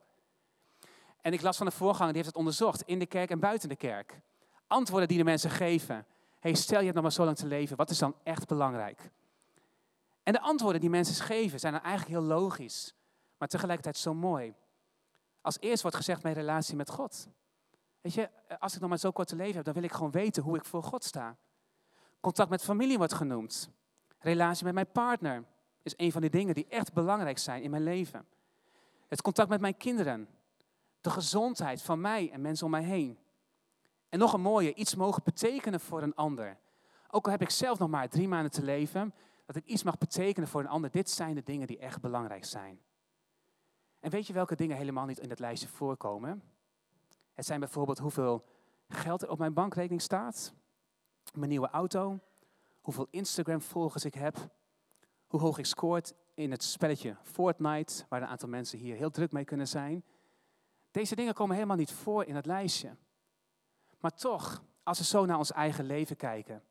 En 1.21 1.33
ik 1.33 1.43
las 1.43 1.57
van 1.57 1.67
de 1.67 1.73
voorganger, 1.73 2.13
die 2.13 2.23
heeft 2.23 2.29
het 2.29 2.37
onderzocht, 2.37 2.83
in 2.83 2.99
de 2.99 3.07
kerk 3.07 3.31
en 3.31 3.41
buiten 3.41 3.69
de 3.69 3.77
kerk. 3.77 4.21
Antwoorden 4.67 5.09
die 5.09 5.19
de 5.19 5.25
mensen 5.25 5.51
geven. 5.51 6.07
Hey, 6.41 6.55
stel 6.55 6.79
je 6.79 6.83
hebt 6.83 6.95
nog 6.95 7.03
maar 7.03 7.13
zo 7.13 7.25
lang 7.25 7.37
te 7.37 7.47
leven, 7.47 7.77
wat 7.77 7.91
is 7.91 7.99
dan 7.99 8.15
echt 8.23 8.47
belangrijk? 8.47 9.11
En 10.23 10.33
de 10.33 10.41
antwoorden 10.41 10.81
die 10.81 10.91
mensen 10.91 11.25
geven 11.25 11.61
zijn 11.61 11.73
dan 11.73 11.83
eigenlijk 11.83 12.19
heel 12.19 12.29
logisch, 12.29 12.95
maar 13.39 13.49
tegelijkertijd 13.49 13.97
zo 13.97 14.15
mooi. 14.15 14.55
Als 15.41 15.61
eerst 15.61 15.83
wordt 15.83 15.97
gezegd 15.97 16.23
mijn 16.23 16.35
relatie 16.35 16.77
met 16.77 16.91
God. 16.91 17.29
Weet 18.01 18.15
je, 18.15 18.31
als 18.59 18.75
ik 18.75 18.81
nog 18.81 18.89
maar 18.89 18.99
zo 18.99 19.11
kort 19.11 19.29
te 19.29 19.37
leven 19.37 19.55
heb, 19.55 19.65
dan 19.65 19.75
wil 19.75 19.83
ik 19.83 19.93
gewoon 19.93 20.11
weten 20.11 20.43
hoe 20.43 20.57
ik 20.57 20.65
voor 20.65 20.83
God 20.83 21.05
sta. 21.05 21.37
Contact 22.21 22.51
met 22.51 22.63
familie 22.63 22.99
wordt 22.99 23.13
genoemd. 23.13 23.71
Relatie 24.19 24.65
met 24.65 24.75
mijn 24.75 24.93
partner 24.93 25.45
is 25.83 25.95
een 25.97 26.13
van 26.13 26.21
die 26.21 26.31
dingen 26.31 26.55
die 26.55 26.67
echt 26.69 26.93
belangrijk 26.93 27.39
zijn 27.39 27.63
in 27.63 27.71
mijn 27.71 27.83
leven. 27.83 28.27
Het 29.09 29.23
contact 29.23 29.49
met 29.49 29.61
mijn 29.61 29.77
kinderen. 29.77 30.29
De 31.01 31.11
gezondheid 31.11 31.83
van 31.83 32.01
mij 32.01 32.31
en 32.31 32.41
mensen 32.41 32.65
om 32.65 32.71
mij 32.73 32.83
heen. 32.83 33.19
En 34.09 34.19
nog 34.19 34.33
een 34.33 34.41
mooie, 34.41 34.75
iets 34.75 34.95
mogen 34.95 35.23
betekenen 35.25 35.81
voor 35.81 36.03
een 36.03 36.15
ander. 36.15 36.59
Ook 37.11 37.25
al 37.25 37.31
heb 37.31 37.43
ik 37.43 37.51
zelf 37.51 37.79
nog 37.79 37.89
maar 37.91 38.09
drie 38.09 38.29
maanden 38.29 38.51
te 38.51 38.63
leven, 38.63 39.15
dat 39.45 39.57
ik 39.57 39.65
iets 39.65 39.83
mag 39.83 39.99
betekenen 39.99 40.49
voor 40.49 40.61
een 40.61 40.69
ander. 40.69 40.91
Dit 40.91 41.11
zijn 41.11 41.35
de 41.35 41.43
dingen 41.43 41.67
die 41.67 41.79
echt 41.79 42.01
belangrijk 42.01 42.45
zijn. 42.45 42.81
En 44.01 44.11
weet 44.11 44.27
je 44.27 44.33
welke 44.33 44.57
dingen 44.57 44.77
helemaal 44.77 45.07
niet 45.07 45.19
in 45.19 45.31
het 45.31 45.39
lijstje 45.39 45.69
voorkomen? 45.69 46.43
Het 47.33 47.47
zijn 47.47 47.61
bijvoorbeeld 47.61 47.99
hoeveel 47.99 48.45
geld 48.89 49.23
er 49.23 49.31
op 49.31 49.39
mijn 49.39 49.53
bankrekening 49.53 50.03
staat, 50.03 50.55
mijn 51.35 51.49
nieuwe 51.49 51.69
auto, 51.69 52.21
hoeveel 52.81 53.07
Instagram-volgers 53.11 54.05
ik 54.05 54.15
heb, 54.15 54.51
hoe 55.27 55.41
hoog 55.41 55.59
ik 55.59 55.67
scoort 55.67 56.15
in 56.35 56.51
het 56.51 56.63
spelletje 56.63 57.17
Fortnite, 57.23 58.05
waar 58.09 58.23
een 58.23 58.29
aantal 58.29 58.49
mensen 58.49 58.79
hier 58.79 58.97
heel 58.97 59.11
druk 59.11 59.33
mee 59.33 59.45
kunnen 59.45 59.69
zijn. 59.69 60.05
Deze 60.91 61.15
dingen 61.15 61.35
komen 61.35 61.55
helemaal 61.55 61.77
niet 61.77 61.93
voor 61.93 62.25
in 62.25 62.35
het 62.35 62.47
lijstje. 62.47 62.97
Maar 64.01 64.15
toch, 64.15 64.63
als 64.83 64.99
we 64.99 65.05
zo 65.05 65.27
naar 65.27 65.39
ons 65.39 65.53
eigen 65.53 65.85
leven 65.85 66.17
kijken, 66.17 66.63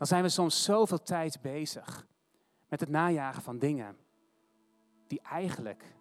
dan 0.00 0.08
zijn 0.08 0.22
we 0.22 0.28
soms 0.28 0.64
zoveel 0.64 1.02
tijd 1.02 1.40
bezig 1.40 2.06
met 2.68 2.80
het 2.80 2.88
najagen 2.88 3.42
van 3.42 3.58
dingen 3.58 3.96
die 5.06 5.20
eigenlijk 5.20 5.96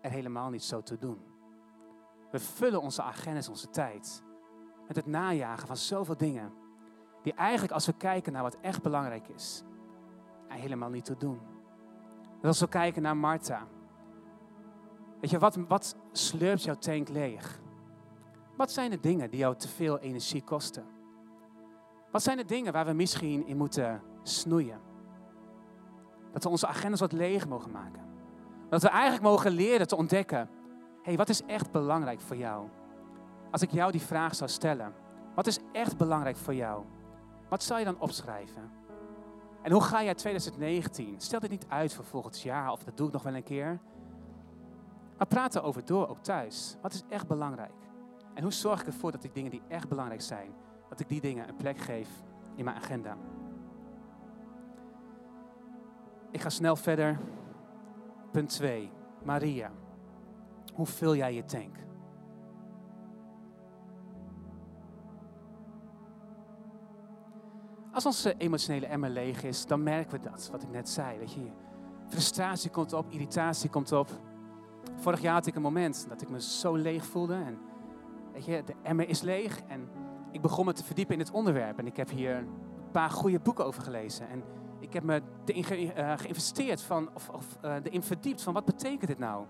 er 0.00 0.10
helemaal 0.10 0.50
niet 0.50 0.64
zo 0.64 0.82
te 0.82 0.98
doen. 0.98 1.18
We 2.30 2.38
vullen 2.38 2.80
onze 2.80 3.02
agendas, 3.02 3.48
onze 3.48 3.70
tijd 3.70 4.22
met 4.86 4.96
het 4.96 5.06
najagen 5.06 5.66
van 5.66 5.76
zoveel 5.76 6.16
dingen 6.16 6.52
die 7.22 7.32
eigenlijk 7.34 7.72
als 7.72 7.86
we 7.86 7.92
kijken 7.92 8.32
naar 8.32 8.42
wat 8.42 8.60
echt 8.60 8.82
belangrijk 8.82 9.28
is, 9.28 9.62
er 10.48 10.56
helemaal 10.56 10.90
niet 10.90 11.04
te 11.04 11.16
doen. 11.16 11.40
Dus 12.40 12.48
als 12.48 12.60
we 12.60 12.68
kijken 12.68 13.02
naar 13.02 13.16
Martha, 13.16 13.66
weet 15.20 15.30
je, 15.30 15.38
wat, 15.38 15.56
wat 15.56 15.96
slurpt 16.12 16.62
jouw 16.62 16.78
tank 16.78 17.08
leeg? 17.08 17.60
Wat 18.56 18.70
zijn 18.70 18.90
de 18.90 19.00
dingen 19.00 19.30
die 19.30 19.38
jou 19.38 19.56
te 19.56 19.68
veel 19.68 19.98
energie 19.98 20.42
kosten? 20.42 20.95
Wat 22.16 22.24
zijn 22.24 22.36
de 22.36 22.44
dingen 22.44 22.72
waar 22.72 22.86
we 22.86 22.92
misschien 22.92 23.46
in 23.46 23.56
moeten 23.56 24.02
snoeien? 24.22 24.80
Dat 26.32 26.42
we 26.42 26.48
onze 26.48 26.66
agendas 26.66 27.00
wat 27.00 27.12
leeg 27.12 27.48
mogen 27.48 27.70
maken. 27.70 28.02
Dat 28.68 28.82
we 28.82 28.88
eigenlijk 28.88 29.22
mogen 29.22 29.50
leren 29.50 29.88
te 29.88 29.96
ontdekken, 29.96 30.48
hey, 31.02 31.16
wat 31.16 31.28
is 31.28 31.42
echt 31.44 31.70
belangrijk 31.70 32.20
voor 32.20 32.36
jou? 32.36 32.68
Als 33.50 33.62
ik 33.62 33.70
jou 33.70 33.92
die 33.92 34.00
vraag 34.00 34.34
zou 34.34 34.50
stellen, 34.50 34.94
wat 35.34 35.46
is 35.46 35.58
echt 35.72 35.96
belangrijk 35.96 36.36
voor 36.36 36.54
jou? 36.54 36.84
Wat 37.48 37.62
zou 37.62 37.78
je 37.78 37.84
dan 37.84 38.00
opschrijven? 38.00 38.70
En 39.62 39.72
hoe 39.72 39.82
ga 39.82 40.02
jij 40.02 40.14
2019? 40.14 41.14
Stel 41.18 41.40
dit 41.40 41.50
niet 41.50 41.66
uit 41.68 41.94
voor 41.94 42.04
volgend 42.04 42.40
jaar 42.40 42.72
of 42.72 42.84
dat 42.84 42.96
doe 42.96 43.06
ik 43.06 43.12
nog 43.12 43.22
wel 43.22 43.34
een 43.34 43.42
keer. 43.42 43.80
Maar 45.18 45.26
praat 45.26 45.54
erover 45.54 45.84
door, 45.84 46.08
ook 46.08 46.22
thuis. 46.22 46.76
Wat 46.82 46.92
is 46.92 47.02
echt 47.08 47.26
belangrijk? 47.26 47.74
En 48.34 48.42
hoe 48.42 48.52
zorg 48.52 48.80
ik 48.80 48.86
ervoor 48.86 49.12
dat 49.12 49.22
die 49.22 49.32
dingen 49.32 49.50
die 49.50 49.62
echt 49.68 49.88
belangrijk 49.88 50.22
zijn, 50.22 50.54
dat 50.88 51.00
ik 51.00 51.08
die 51.08 51.20
dingen 51.20 51.48
een 51.48 51.56
plek 51.56 51.78
geef 51.78 52.08
in 52.54 52.64
mijn 52.64 52.76
agenda? 52.76 53.16
Ik 56.30 56.40
ga 56.40 56.48
snel 56.48 56.76
verder. 56.76 57.18
Punt 58.30 58.48
2. 58.48 58.90
Maria. 59.22 59.70
Hoe 60.74 60.86
vul 60.86 61.16
jij 61.16 61.34
je 61.34 61.44
tank? 61.44 61.76
Als 67.92 68.06
onze 68.06 68.34
emotionele 68.38 68.86
emmer 68.86 69.10
leeg 69.10 69.42
is, 69.42 69.66
dan 69.66 69.82
merken 69.82 70.20
we 70.20 70.30
dat, 70.30 70.48
wat 70.52 70.62
ik 70.62 70.70
net 70.70 70.88
zei. 70.88 71.18
Weet 71.18 71.32
je, 71.32 71.50
frustratie 72.08 72.70
komt 72.70 72.92
op, 72.92 73.10
irritatie 73.10 73.70
komt 73.70 73.92
op. 73.92 74.10
Vorig 74.96 75.20
jaar 75.20 75.34
had 75.34 75.46
ik 75.46 75.54
een 75.54 75.62
moment 75.62 76.06
dat 76.08 76.22
ik 76.22 76.28
me 76.28 76.40
zo 76.40 76.74
leeg 76.74 77.04
voelde. 77.04 77.34
En 77.34 77.58
weet 78.32 78.44
je, 78.44 78.62
de 78.64 78.74
emmer 78.82 79.08
is 79.08 79.20
leeg. 79.20 79.60
En 79.68 79.88
ik 80.36 80.42
begon 80.42 80.64
me 80.64 80.72
te 80.72 80.84
verdiepen 80.84 81.14
in 81.14 81.20
het 81.20 81.30
onderwerp. 81.30 81.78
En 81.78 81.86
ik 81.86 81.96
heb 81.96 82.10
hier 82.10 82.36
een 82.36 82.48
paar 82.92 83.10
goede 83.10 83.40
boeken 83.40 83.64
over 83.64 83.82
gelezen. 83.82 84.28
En 84.28 84.42
ik 84.80 84.92
heb 84.92 85.02
me 85.02 85.22
erin 85.44 85.64
ge, 85.64 85.94
uh, 85.96 86.12
geïnvesteerd 86.16 86.82
van, 86.82 87.10
of, 87.14 87.28
of 87.28 87.58
uh, 87.64 87.74
erin 87.82 88.02
verdiept 88.02 88.42
van 88.42 88.54
wat 88.54 88.64
betekent 88.64 89.06
dit 89.06 89.18
nou? 89.18 89.46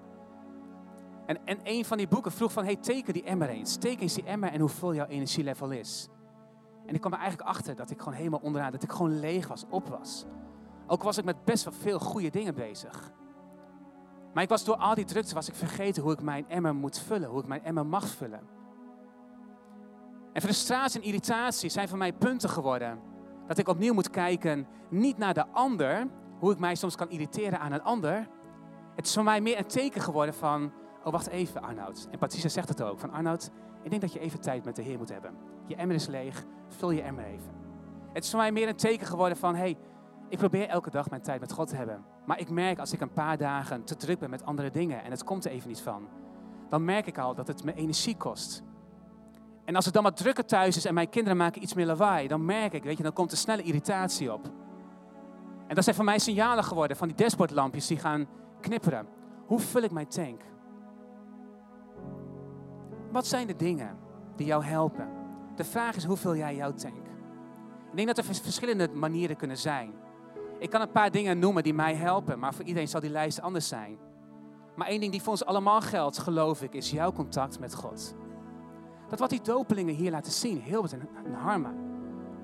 En, 1.27 1.39
en 1.45 1.59
een 1.63 1.85
van 1.85 1.97
die 1.97 2.09
boeken 2.09 2.33
vroeg 2.33 2.53
van, 2.53 2.65
hey, 2.65 2.77
teken 2.77 3.13
die 3.13 3.23
emmer 3.25 3.49
eens. 3.49 3.77
Teken 3.77 4.03
eens 4.03 4.15
die 4.15 4.25
emmer 4.25 4.53
en 4.53 4.61
hoe 4.61 4.69
vol 4.69 4.95
jouw 4.95 5.07
energielevel 5.07 5.71
is. 5.71 6.09
En 6.87 6.95
ik 6.95 7.01
kwam 7.01 7.13
er 7.13 7.19
eigenlijk 7.19 7.49
achter 7.49 7.77
dat 7.77 7.91
ik 7.91 7.99
gewoon 7.99 8.15
helemaal 8.15 8.41
onderaan, 8.43 8.73
dat 8.73 8.83
ik 8.83 8.93
gewoon 8.93 9.21
leeg 9.21 9.49
was, 9.49 9.65
op 9.69 9.89
was. 9.89 10.25
Ook 10.87 11.03
was 11.03 11.19
ik 11.19 11.25
met 11.25 11.45
best 11.45 11.65
wel 11.65 11.73
veel 11.73 11.99
goede 11.99 12.31
dingen 12.31 12.55
bezig. 12.55 13.13
Maar 14.35 14.43
ik 14.43 14.49
was 14.49 14.65
door 14.65 14.77
al 14.77 14.95
die 14.95 15.05
drukte 15.05 15.35
was 15.35 15.49
ik 15.49 15.55
vergeten 15.55 16.03
hoe 16.03 16.13
ik 16.13 16.23
mijn 16.23 16.49
emmer 16.49 16.75
moet 16.75 16.99
vullen, 16.99 17.29
hoe 17.29 17.41
ik 17.41 17.47
mijn 17.47 17.65
emmer 17.65 17.87
mag 17.87 18.07
vullen. 18.07 18.56
En 20.37 20.43
frustratie 20.43 21.01
en 21.01 21.07
irritatie 21.07 21.71
zijn 21.71 21.89
voor 21.89 21.99
mij 21.99 22.13
punten 22.13 22.49
geworden. 22.49 22.99
Dat 23.47 23.59
ik 23.59 23.69
opnieuw 23.69 23.95
moet 23.95 24.11
kijken, 24.11 24.67
niet 24.91 25.19
naar 25.19 25.35
de 25.35 25.47
ander, 25.47 26.07
hoe 26.39 26.53
ik 26.53 26.59
mij 26.59 26.75
soms 26.75 26.97
kan 26.97 27.11
irriteren 27.11 27.61
aan 27.61 27.73
een 27.73 27.83
ander. 27.83 28.29
Het 28.95 29.07
is 29.07 29.15
voor 29.15 29.25
mij 29.25 29.41
meer 29.41 29.59
een 29.59 29.67
teken 29.67 30.01
geworden 30.01 30.35
van, 30.35 30.73
oh 31.05 31.13
wacht 31.13 31.27
even 31.27 31.63
Arnoud. 31.63 32.09
En 32.11 32.19
Patricia 32.19 32.49
zegt 32.49 32.69
het 32.69 32.83
ook, 32.83 32.99
van 32.99 33.11
Arnoud, 33.11 33.51
ik 33.83 33.91
denk 33.91 34.03
dat 34.03 34.13
je 34.13 34.19
even 34.19 34.41
tijd 34.41 34.65
met 34.65 34.77
de 34.77 34.83
Heer 34.83 34.99
moet 34.99 35.09
hebben. 35.09 35.35
Je 35.67 35.77
emmer 35.77 35.97
is 35.97 36.07
leeg, 36.07 36.45
vul 36.69 36.91
je 36.91 37.03
emmer 37.03 37.25
even. 37.25 37.51
Het 38.13 38.25
is 38.25 38.31
voor 38.31 38.39
mij 38.39 38.53
meer 38.53 38.69
een 38.69 38.77
teken 38.77 39.07
geworden 39.07 39.37
van, 39.37 39.55
hey, 39.55 39.77
ik 40.29 40.39
probeer 40.39 40.69
elke 40.69 40.91
dag 40.91 41.11
mijn 41.11 41.23
tijd 41.23 41.41
met 41.41 41.53
God 41.53 41.69
te 41.69 41.77
hebben. 41.77 42.05
Maar 42.27 42.41
ik 42.41 42.51
merk 42.51 42.79
als 42.79 42.93
ik 42.93 43.01
een 43.01 43.13
paar 43.13 43.37
dagen 43.37 43.85
te 43.85 43.97
druk 43.97 44.19
ben 44.19 44.31
met 44.31 44.45
andere 44.45 44.71
dingen 44.71 45.05
en 45.05 45.11
het 45.11 45.25
komt 45.25 45.45
er 45.45 45.51
even 45.51 45.69
niet 45.69 45.81
van, 45.81 46.09
dan 46.69 46.85
merk 46.85 47.07
ik 47.07 47.19
al 47.19 47.35
dat 47.35 47.47
het 47.47 47.65
me 47.65 47.75
energie 47.75 48.17
kost. 48.17 48.65
En 49.67 49.77
als 49.77 49.85
het 49.85 49.95
dan 49.95 50.03
wat 50.03 50.17
drukker 50.17 50.45
thuis 50.45 50.77
is 50.77 50.85
en 50.85 50.95
mijn 50.95 51.09
kinderen 51.09 51.39
maken 51.39 51.63
iets 51.63 51.75
meer 51.75 51.87
lawaai, 51.87 52.29
dan 52.29 52.45
merk 52.45 52.73
ik, 52.73 52.83
weet 52.83 52.97
je, 52.97 53.03
dan 53.03 53.13
komt 53.13 53.33
er 53.33 53.37
snelle 53.37 53.63
irritatie 53.63 54.33
op. 54.33 54.45
En 55.67 55.75
dat 55.75 55.85
zijn 55.85 55.97
voor 55.97 56.05
mij 56.05 56.19
signalen 56.19 56.65
geworden 56.65 56.97
van 56.97 57.09
die 57.09 57.17
dashboardlampjes 57.17 57.87
die 57.87 57.99
gaan 57.99 58.27
knipperen. 58.61 59.07
Hoe 59.47 59.61
vul 59.61 59.83
ik 59.83 59.91
mijn 59.91 60.09
tank? 60.09 60.41
Wat 63.11 63.27
zijn 63.27 63.47
de 63.47 63.57
dingen 63.57 63.99
die 64.37 64.47
jou 64.47 64.65
helpen? 64.65 65.09
De 65.57 65.65
vraag 65.65 65.97
is, 65.97 66.05
hoe 66.05 66.17
vul 66.17 66.37
jij 66.37 66.57
jouw 66.57 66.73
tank? 66.73 67.07
Ik 67.91 67.97
denk 67.97 68.07
dat 68.07 68.19
er 68.19 68.35
verschillende 68.35 68.89
manieren 68.89 69.37
kunnen 69.37 69.59
zijn. 69.59 69.93
Ik 70.59 70.71
kan 70.71 70.81
een 70.81 70.91
paar 70.91 71.11
dingen 71.11 71.39
noemen 71.39 71.63
die 71.63 71.75
mij 71.75 71.95
helpen, 71.95 72.39
maar 72.39 72.55
voor 72.55 72.65
iedereen 72.65 72.89
zal 72.89 73.01
die 73.01 73.11
lijst 73.11 73.41
anders 73.41 73.69
zijn. 73.69 73.99
Maar 74.75 74.87
één 74.87 75.01
ding 75.01 75.13
die 75.13 75.23
voor 75.23 75.33
ons 75.33 75.45
allemaal 75.45 75.81
geldt, 75.81 76.19
geloof 76.19 76.63
ik, 76.63 76.75
is 76.75 76.91
jouw 76.91 77.13
contact 77.13 77.59
met 77.59 77.75
God. 77.75 78.15
Dat 79.09 79.19
wat 79.19 79.31
die 79.31 79.41
dopelingen 79.41 79.95
hier 79.95 80.11
laten 80.11 80.33
zien, 80.33 80.61
Hilbert 80.61 80.93
en 80.93 81.35
Harma. 81.35 81.73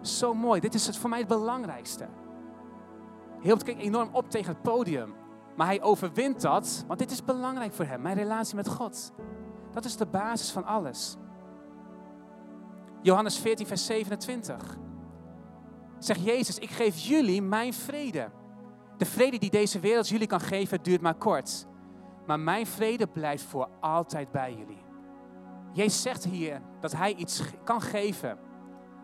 Zo 0.00 0.34
mooi, 0.34 0.60
dit 0.60 0.74
is 0.74 0.86
het 0.86 0.96
voor 0.96 1.10
mij 1.10 1.18
het 1.18 1.28
belangrijkste. 1.28 2.08
Hilbert 3.40 3.62
keek 3.62 3.80
enorm 3.80 4.08
op 4.12 4.30
tegen 4.30 4.52
het 4.52 4.62
podium. 4.62 5.14
Maar 5.56 5.66
hij 5.66 5.82
overwint 5.82 6.40
dat, 6.40 6.84
want 6.86 6.98
dit 6.98 7.10
is 7.10 7.24
belangrijk 7.24 7.72
voor 7.72 7.84
hem, 7.84 8.02
mijn 8.02 8.16
relatie 8.16 8.56
met 8.56 8.68
God. 8.68 9.12
Dat 9.72 9.84
is 9.84 9.96
de 9.96 10.06
basis 10.06 10.50
van 10.50 10.64
alles. 10.64 11.16
Johannes 13.02 13.38
14, 13.38 13.66
vers 13.66 13.86
27. 13.86 14.76
Zegt 15.98 16.24
Jezus, 16.24 16.58
ik 16.58 16.70
geef 16.70 16.98
jullie 16.98 17.42
mijn 17.42 17.74
vrede. 17.74 18.30
De 18.96 19.04
vrede 19.04 19.38
die 19.38 19.50
deze 19.50 19.80
wereld 19.80 20.08
jullie 20.08 20.26
kan 20.26 20.40
geven, 20.40 20.82
duurt 20.82 21.00
maar 21.00 21.14
kort. 21.14 21.66
Maar 22.26 22.40
mijn 22.40 22.66
vrede 22.66 23.06
blijft 23.06 23.44
voor 23.44 23.68
altijd 23.80 24.30
bij 24.30 24.54
jullie. 24.54 24.81
Jezus 25.72 26.02
zegt 26.02 26.24
hier 26.24 26.60
dat 26.80 26.92
hij 26.92 27.14
iets 27.14 27.42
kan 27.64 27.80
geven 27.80 28.38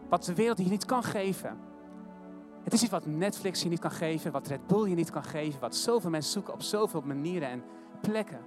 wat 0.09 0.25
de 0.25 0.35
wereld 0.35 0.59
hier 0.59 0.71
niet 0.71 0.85
kan 0.85 1.03
geven. 1.03 1.59
Het 2.63 2.73
is 2.73 2.83
iets 2.83 2.91
wat 2.91 3.07
Netflix 3.07 3.63
je 3.63 3.69
niet 3.69 3.79
kan 3.79 3.91
geven, 3.91 4.33
wat 4.33 4.47
Red 4.47 4.67
Bull 4.67 4.89
je 4.89 4.95
niet 4.95 5.11
kan 5.11 5.25
geven, 5.25 5.61
wat 5.61 5.77
zoveel 5.77 6.11
mensen 6.11 6.33
zoeken 6.33 6.53
op 6.53 6.63
zoveel 6.63 7.01
manieren 7.01 7.49
en 7.49 7.63
plekken. 8.01 8.41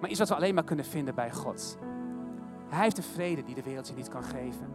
Maar 0.00 0.10
iets 0.10 0.18
wat 0.18 0.28
we 0.28 0.34
alleen 0.34 0.54
maar 0.54 0.64
kunnen 0.64 0.84
vinden 0.84 1.14
bij 1.14 1.32
God. 1.32 1.78
Hij 2.68 2.82
heeft 2.82 2.96
de 2.96 3.02
vrede 3.02 3.42
die 3.42 3.54
de 3.54 3.62
wereld 3.62 3.88
je 3.88 3.94
niet 3.94 4.08
kan 4.08 4.22
geven. 4.22 4.66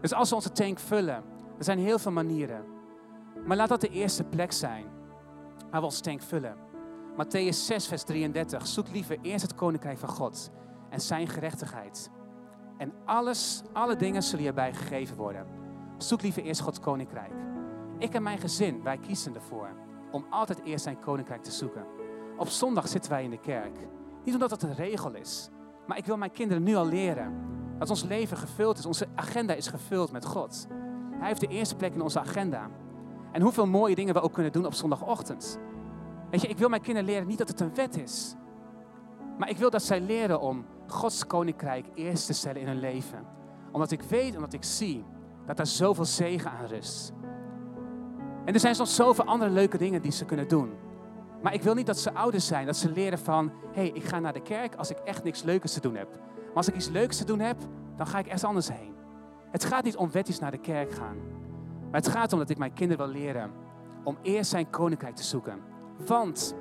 Dus 0.00 0.12
als 0.12 0.28
we 0.28 0.34
onze 0.34 0.52
tank 0.52 0.78
vullen, 0.78 1.22
er 1.58 1.64
zijn 1.64 1.78
heel 1.78 1.98
veel 1.98 2.12
manieren. 2.12 2.64
Maar 3.46 3.56
laat 3.56 3.68
dat 3.68 3.80
de 3.80 3.88
eerste 3.88 4.24
plek 4.24 4.52
zijn 4.52 4.86
waar 5.70 5.80
we 5.80 5.86
onze 5.86 6.00
tank 6.00 6.22
vullen. 6.22 6.56
Matthäus 7.12 7.56
6, 7.64 7.86
vers 7.86 8.02
33. 8.02 8.66
Zoek 8.66 8.88
liever 8.88 9.18
eerst 9.22 9.42
het 9.42 9.54
koninkrijk 9.54 9.98
van 9.98 10.08
God 10.08 10.50
en 10.94 11.00
zijn 11.00 11.28
gerechtigheid. 11.28 12.10
En 12.76 12.92
alles, 13.04 13.62
alle 13.72 13.96
dingen 13.96 14.22
zullen 14.22 14.42
je 14.42 14.48
erbij 14.48 14.74
gegeven 14.74 15.16
worden. 15.16 15.46
Zoek 15.98 16.22
liever 16.22 16.42
eerst 16.42 16.60
Gods 16.60 16.80
koninkrijk. 16.80 17.32
Ik 17.98 18.14
en 18.14 18.22
mijn 18.22 18.38
gezin, 18.38 18.82
wij 18.82 18.98
kiezen 18.98 19.34
ervoor 19.34 19.68
om 20.10 20.26
altijd 20.30 20.62
eerst 20.64 20.84
zijn 20.84 21.00
koninkrijk 21.00 21.42
te 21.42 21.50
zoeken. 21.50 21.86
Op 22.36 22.48
zondag 22.48 22.88
zitten 22.88 23.10
wij 23.10 23.24
in 23.24 23.30
de 23.30 23.40
kerk. 23.40 23.78
Niet 24.24 24.34
omdat 24.34 24.50
het 24.50 24.62
een 24.62 24.74
regel 24.74 25.14
is, 25.14 25.50
maar 25.86 25.98
ik 25.98 26.04
wil 26.04 26.16
mijn 26.16 26.30
kinderen 26.30 26.62
nu 26.62 26.74
al 26.74 26.86
leren 26.86 27.32
dat 27.78 27.90
ons 27.90 28.02
leven 28.02 28.36
gevuld 28.36 28.78
is. 28.78 28.86
Onze 28.86 29.08
agenda 29.14 29.54
is 29.54 29.66
gevuld 29.66 30.12
met 30.12 30.24
God. 30.24 30.66
Hij 31.10 31.28
heeft 31.28 31.40
de 31.40 31.46
eerste 31.46 31.76
plek 31.76 31.94
in 31.94 32.02
onze 32.02 32.20
agenda. 32.20 32.70
En 33.32 33.42
hoeveel 33.42 33.66
mooie 33.66 33.94
dingen 33.94 34.14
we 34.14 34.20
ook 34.20 34.32
kunnen 34.32 34.52
doen 34.52 34.66
op 34.66 34.74
zondagochtend. 34.74 35.58
Weet 36.30 36.40
je, 36.40 36.48
ik 36.48 36.58
wil 36.58 36.68
mijn 36.68 36.82
kinderen 36.82 37.08
leren 37.08 37.26
niet 37.26 37.38
dat 37.38 37.48
het 37.48 37.60
een 37.60 37.74
wet 37.74 37.96
is. 37.96 38.34
Maar 39.38 39.48
ik 39.48 39.56
wil 39.56 39.70
dat 39.70 39.82
zij 39.82 40.00
leren 40.00 40.40
om 40.40 40.64
Gods 40.86 41.26
koninkrijk 41.26 41.86
eerst 41.94 42.26
te 42.26 42.32
stellen 42.32 42.60
in 42.60 42.66
hun 42.66 42.80
leven. 42.80 43.26
Omdat 43.72 43.90
ik 43.90 44.02
weet, 44.02 44.36
omdat 44.36 44.52
ik 44.52 44.64
zie 44.64 45.04
dat 45.46 45.56
daar 45.56 45.66
zoveel 45.66 46.04
zegen 46.04 46.50
aan 46.50 46.66
rust. 46.66 47.12
En 48.44 48.54
er 48.54 48.60
zijn 48.60 48.74
soms 48.74 48.94
zoveel 48.94 49.24
andere 49.24 49.50
leuke 49.50 49.78
dingen 49.78 50.02
die 50.02 50.12
ze 50.12 50.24
kunnen 50.24 50.48
doen. 50.48 50.72
Maar 51.42 51.54
ik 51.54 51.62
wil 51.62 51.74
niet 51.74 51.86
dat 51.86 51.98
ze 51.98 52.14
ouders 52.14 52.46
zijn, 52.46 52.66
dat 52.66 52.76
ze 52.76 52.90
leren 52.90 53.18
van, 53.18 53.52
hé, 53.72 53.80
hey, 53.80 53.88
ik 53.88 54.04
ga 54.04 54.18
naar 54.18 54.32
de 54.32 54.42
kerk 54.42 54.74
als 54.74 54.90
ik 54.90 54.98
echt 54.98 55.24
niks 55.24 55.42
leukers 55.42 55.72
te 55.72 55.80
doen 55.80 55.94
heb. 55.94 56.08
Maar 56.46 56.54
als 56.54 56.68
ik 56.68 56.74
iets 56.74 56.88
leuks 56.88 57.16
te 57.16 57.24
doen 57.24 57.40
heb, 57.40 57.56
dan 57.96 58.06
ga 58.06 58.18
ik 58.18 58.24
ergens 58.24 58.44
anders 58.44 58.68
heen. 58.68 58.94
Het 59.50 59.64
gaat 59.64 59.84
niet 59.84 59.96
om 59.96 60.10
wetjes 60.10 60.38
naar 60.38 60.50
de 60.50 60.58
kerk 60.58 60.92
gaan. 60.92 61.16
Maar 61.90 62.00
het 62.00 62.08
gaat 62.08 62.32
om 62.32 62.38
dat 62.38 62.50
ik 62.50 62.58
mijn 62.58 62.72
kinderen 62.72 63.06
wil 63.06 63.14
leren 63.14 63.50
om 64.04 64.18
eerst 64.22 64.50
zijn 64.50 64.70
koninkrijk 64.70 65.16
te 65.16 65.22
zoeken. 65.22 65.60
Want 66.06 66.54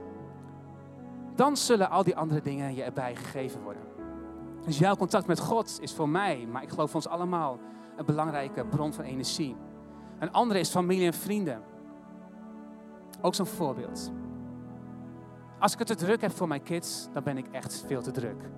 dan 1.36 1.58
zullen 1.58 1.90
al 1.90 2.04
die 2.04 2.16
andere 2.16 2.42
dingen 2.42 2.76
je 2.76 2.84
erbij 2.84 3.16
gegeven 3.16 3.62
worden. 3.62 3.83
Dus 4.66 4.78
jouw 4.78 4.96
contact 4.96 5.28
met 5.28 5.40
God 5.40 5.78
is 5.82 5.94
voor 5.94 6.10
mij, 6.10 6.48
maar 6.52 6.64
ik 6.64 6.70
geloof 6.70 6.92
voor 6.92 7.02
ons 7.02 7.10
allemaal, 7.10 7.60
een 7.96 8.06
belangrijke 8.06 8.66
bron 8.66 8.94
van 8.94 9.04
energie. 9.04 9.56
Een 10.20 10.32
andere 10.32 10.60
is 10.60 10.70
familie 10.70 11.06
en 11.06 11.14
vrienden. 11.14 11.64
Ook 13.22 13.36
zo'n 13.36 13.46
voorbeeld. 13.46 14.12
Als 15.60 15.74
ik 15.74 15.80
het 15.80 15.88
te 15.88 15.96
druk 15.96 16.22
heb 16.22 16.32
voor 16.32 16.48
mijn 16.48 16.64
kids, 16.64 17.08
dan 17.14 17.24
ben 17.24 17.38
ik 17.38 17.48
echt 17.52 17.84
veel 17.88 18.02
te 18.02 18.12
druk. 18.12 18.50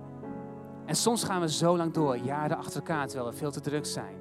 En 0.84 0.94
soms 0.94 1.24
gaan 1.24 1.40
we 1.40 1.50
zo 1.50 1.76
lang 1.76 1.92
door, 1.92 2.16
jaren 2.16 2.56
achter 2.56 2.76
elkaar, 2.76 3.06
terwijl 3.06 3.30
we 3.30 3.36
veel 3.36 3.50
te 3.50 3.60
druk 3.60 3.86
zijn. 3.86 4.16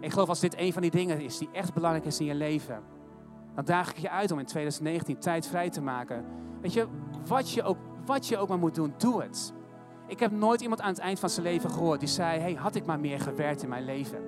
Ik 0.00 0.12
geloof 0.12 0.28
als 0.28 0.40
dit 0.40 0.58
een 0.58 0.72
van 0.72 0.82
die 0.82 0.90
dingen 0.90 1.20
is 1.20 1.38
die 1.38 1.48
echt 1.52 1.74
belangrijk 1.74 2.04
is 2.06 2.20
in 2.20 2.26
je 2.26 2.34
leven, 2.34 2.82
dan 3.54 3.64
daag 3.64 3.90
ik 3.90 3.96
je 3.96 4.10
uit 4.10 4.30
om 4.30 4.38
in 4.38 4.46
2019 4.46 5.18
tijd 5.18 5.46
vrij 5.46 5.70
te 5.70 5.80
maken. 5.80 6.24
Weet 6.60 6.72
je, 6.72 6.86
wat 7.26 7.50
je 7.50 7.62
ook, 7.62 7.76
wat 8.04 8.26
je 8.26 8.38
ook 8.38 8.48
maar 8.48 8.58
moet 8.58 8.74
doen, 8.74 8.94
doe 8.96 9.22
het. 9.22 9.52
Ik 10.08 10.20
heb 10.20 10.30
nooit 10.30 10.60
iemand 10.60 10.80
aan 10.80 10.88
het 10.88 10.98
eind 10.98 11.20
van 11.20 11.30
zijn 11.30 11.46
leven 11.46 11.70
gehoord 11.70 12.00
die 12.00 12.08
zei: 12.08 12.40
hey, 12.40 12.54
had 12.54 12.74
ik 12.74 12.86
maar 12.86 13.00
meer 13.00 13.20
gewerkt 13.20 13.62
in 13.62 13.68
mijn 13.68 13.84
leven? 13.84 14.22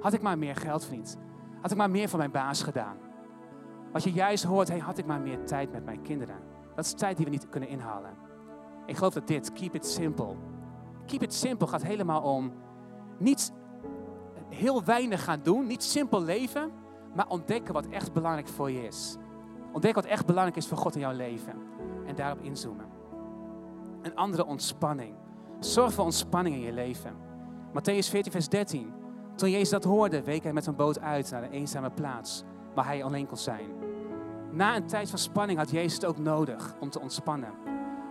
Had 0.00 0.12
ik 0.12 0.22
maar 0.22 0.38
meer 0.38 0.56
geld 0.56 0.84
verdiend? 0.84 1.18
Had 1.60 1.70
ik 1.70 1.76
maar 1.76 1.90
meer 1.90 2.08
voor 2.08 2.18
mijn 2.18 2.30
baas 2.30 2.62
gedaan? 2.62 2.96
Wat 3.92 4.02
je 4.02 4.12
juist 4.12 4.44
hoort, 4.44 4.68
hey, 4.68 4.78
had 4.78 4.98
ik 4.98 5.06
maar 5.06 5.20
meer 5.20 5.44
tijd 5.44 5.72
met 5.72 5.84
mijn 5.84 6.02
kinderen? 6.02 6.36
Dat 6.74 6.84
is 6.84 6.92
tijd 6.92 7.16
die 7.16 7.24
we 7.24 7.30
niet 7.30 7.48
kunnen 7.48 7.68
inhalen. 7.68 8.16
Ik 8.86 8.96
geloof 8.96 9.12
dat 9.12 9.26
dit, 9.26 9.52
keep 9.52 9.74
it 9.74 9.86
simple. 9.86 10.36
Keep 11.06 11.22
it 11.22 11.34
simple 11.34 11.66
gaat 11.66 11.82
helemaal 11.82 12.22
om 12.22 12.52
niet 13.18 13.52
heel 14.48 14.84
weinig 14.84 15.24
gaan 15.24 15.40
doen, 15.42 15.66
niet 15.66 15.82
simpel 15.82 16.22
leven, 16.22 16.70
maar 17.14 17.28
ontdekken 17.28 17.74
wat 17.74 17.86
echt 17.86 18.12
belangrijk 18.12 18.48
voor 18.48 18.70
je 18.70 18.86
is. 18.86 19.16
Ontdek 19.72 19.94
wat 19.94 20.04
echt 20.04 20.26
belangrijk 20.26 20.56
is 20.56 20.68
voor 20.68 20.78
God 20.78 20.94
in 20.94 21.00
jouw 21.00 21.12
leven. 21.12 21.54
En 22.06 22.14
daarop 22.14 22.40
inzoomen. 22.40 22.86
Een 24.02 24.16
andere 24.16 24.46
ontspanning. 24.46 25.14
Zorg 25.64 25.92
voor 25.92 26.04
ontspanning 26.04 26.56
in 26.56 26.62
je 26.62 26.72
leven. 26.72 27.12
Matthäus 27.68 28.08
14, 28.08 28.32
vers 28.32 28.48
13. 28.48 28.92
Toen 29.36 29.50
Jezus 29.50 29.68
dat 29.68 29.84
hoorde, 29.84 30.22
week 30.22 30.42
hij 30.42 30.52
met 30.52 30.66
een 30.66 30.76
boot 30.76 31.00
uit 31.00 31.30
naar 31.30 31.42
een 31.42 31.50
eenzame 31.50 31.90
plaats 31.90 32.44
waar 32.74 32.86
hij 32.86 33.04
alleen 33.04 33.26
kon 33.26 33.36
zijn. 33.36 33.68
Na 34.50 34.76
een 34.76 34.86
tijd 34.86 35.10
van 35.10 35.18
spanning 35.18 35.58
had 35.58 35.70
Jezus 35.70 35.94
het 35.94 36.04
ook 36.04 36.18
nodig 36.18 36.74
om 36.80 36.90
te 36.90 37.00
ontspannen. 37.00 37.52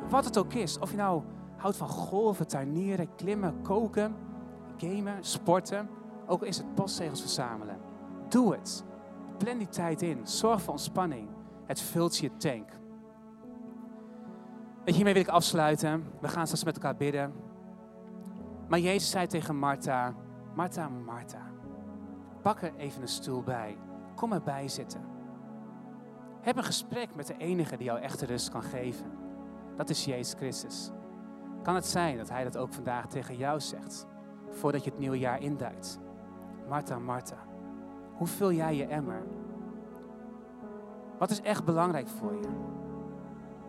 Wat 0.10 0.26
het 0.26 0.38
ook 0.38 0.54
is, 0.54 0.80
of 0.80 0.92
je 0.92 0.98
nou 0.98 1.22
houdt 1.58 1.78
van 1.78 1.88
golven, 1.88 2.48
tuinieren, 2.48 3.16
klimmen, 3.16 3.62
koken, 3.62 4.16
gamen, 4.78 5.18
sporten, 5.20 5.90
ook 6.28 6.44
is 6.44 6.58
het 6.58 6.76
postzegels 6.76 7.22
verzamelen. 7.22 7.78
Doe 8.30 8.54
het. 8.54 8.84
Plan 9.38 9.58
die 9.58 9.70
tijd 9.70 10.02
in. 10.02 10.28
Zorg 10.28 10.62
voor 10.62 10.74
ontspanning. 10.74 11.28
Het 11.66 11.82
vult 11.82 12.18
je 12.18 12.38
tank. 12.38 12.70
En 14.84 14.94
hiermee 14.94 15.14
wil 15.14 15.22
ik 15.22 15.28
afsluiten. 15.28 16.04
We 16.22 16.28
gaan 16.28 16.46
straks 16.46 16.64
met 16.64 16.76
elkaar 16.76 16.96
bidden. 16.96 17.34
Maar 18.68 18.80
Jezus 18.80 19.10
zei 19.10 19.28
tegen 19.28 19.56
Martha, 19.56 20.14
Martha, 20.56 20.90
Martha, 20.90 21.52
pak 22.42 22.62
er 22.62 22.76
even 22.76 23.02
een 23.02 23.08
stoel 23.08 23.42
bij. 23.42 23.78
Kom 24.16 24.34
erbij 24.34 24.68
zitten. 24.68 25.02
Heb 26.42 26.58
een 26.58 26.64
gesprek 26.64 27.16
met 27.16 27.28
de 27.28 27.38
enige 27.38 27.78
die 27.78 27.86
jou 27.86 28.00
echte 28.00 28.26
rust 28.26 28.50
kan 28.50 28.64
geven. 28.64 29.12
Dat 29.78 29.90
is 29.90 30.06
Jezus 30.06 30.34
Christus. 30.34 30.92
Kan 31.64 31.76
het 31.76 31.86
zijn 31.86 32.18
dat 32.18 32.30
Hij 32.30 32.44
dat 32.44 32.58
ook 32.58 32.74
vandaag 32.74 33.08
tegen 33.08 33.38
jou 33.38 33.60
zegt, 33.60 34.06
voordat 34.50 34.84
je 34.84 34.90
het 34.90 35.00
nieuwe 35.00 35.20
jaar 35.20 35.42
induikt? 35.42 36.00
Martha, 36.70 37.00
Martha, 37.00 37.38
hoe 38.14 38.28
vul 38.28 38.52
jij 38.52 38.76
je 38.76 38.86
emmer? 38.86 39.24
Wat 41.18 41.30
is 41.30 41.42
echt 41.42 41.66
belangrijk 41.66 42.08
voor 42.08 42.34
je? 42.34 42.50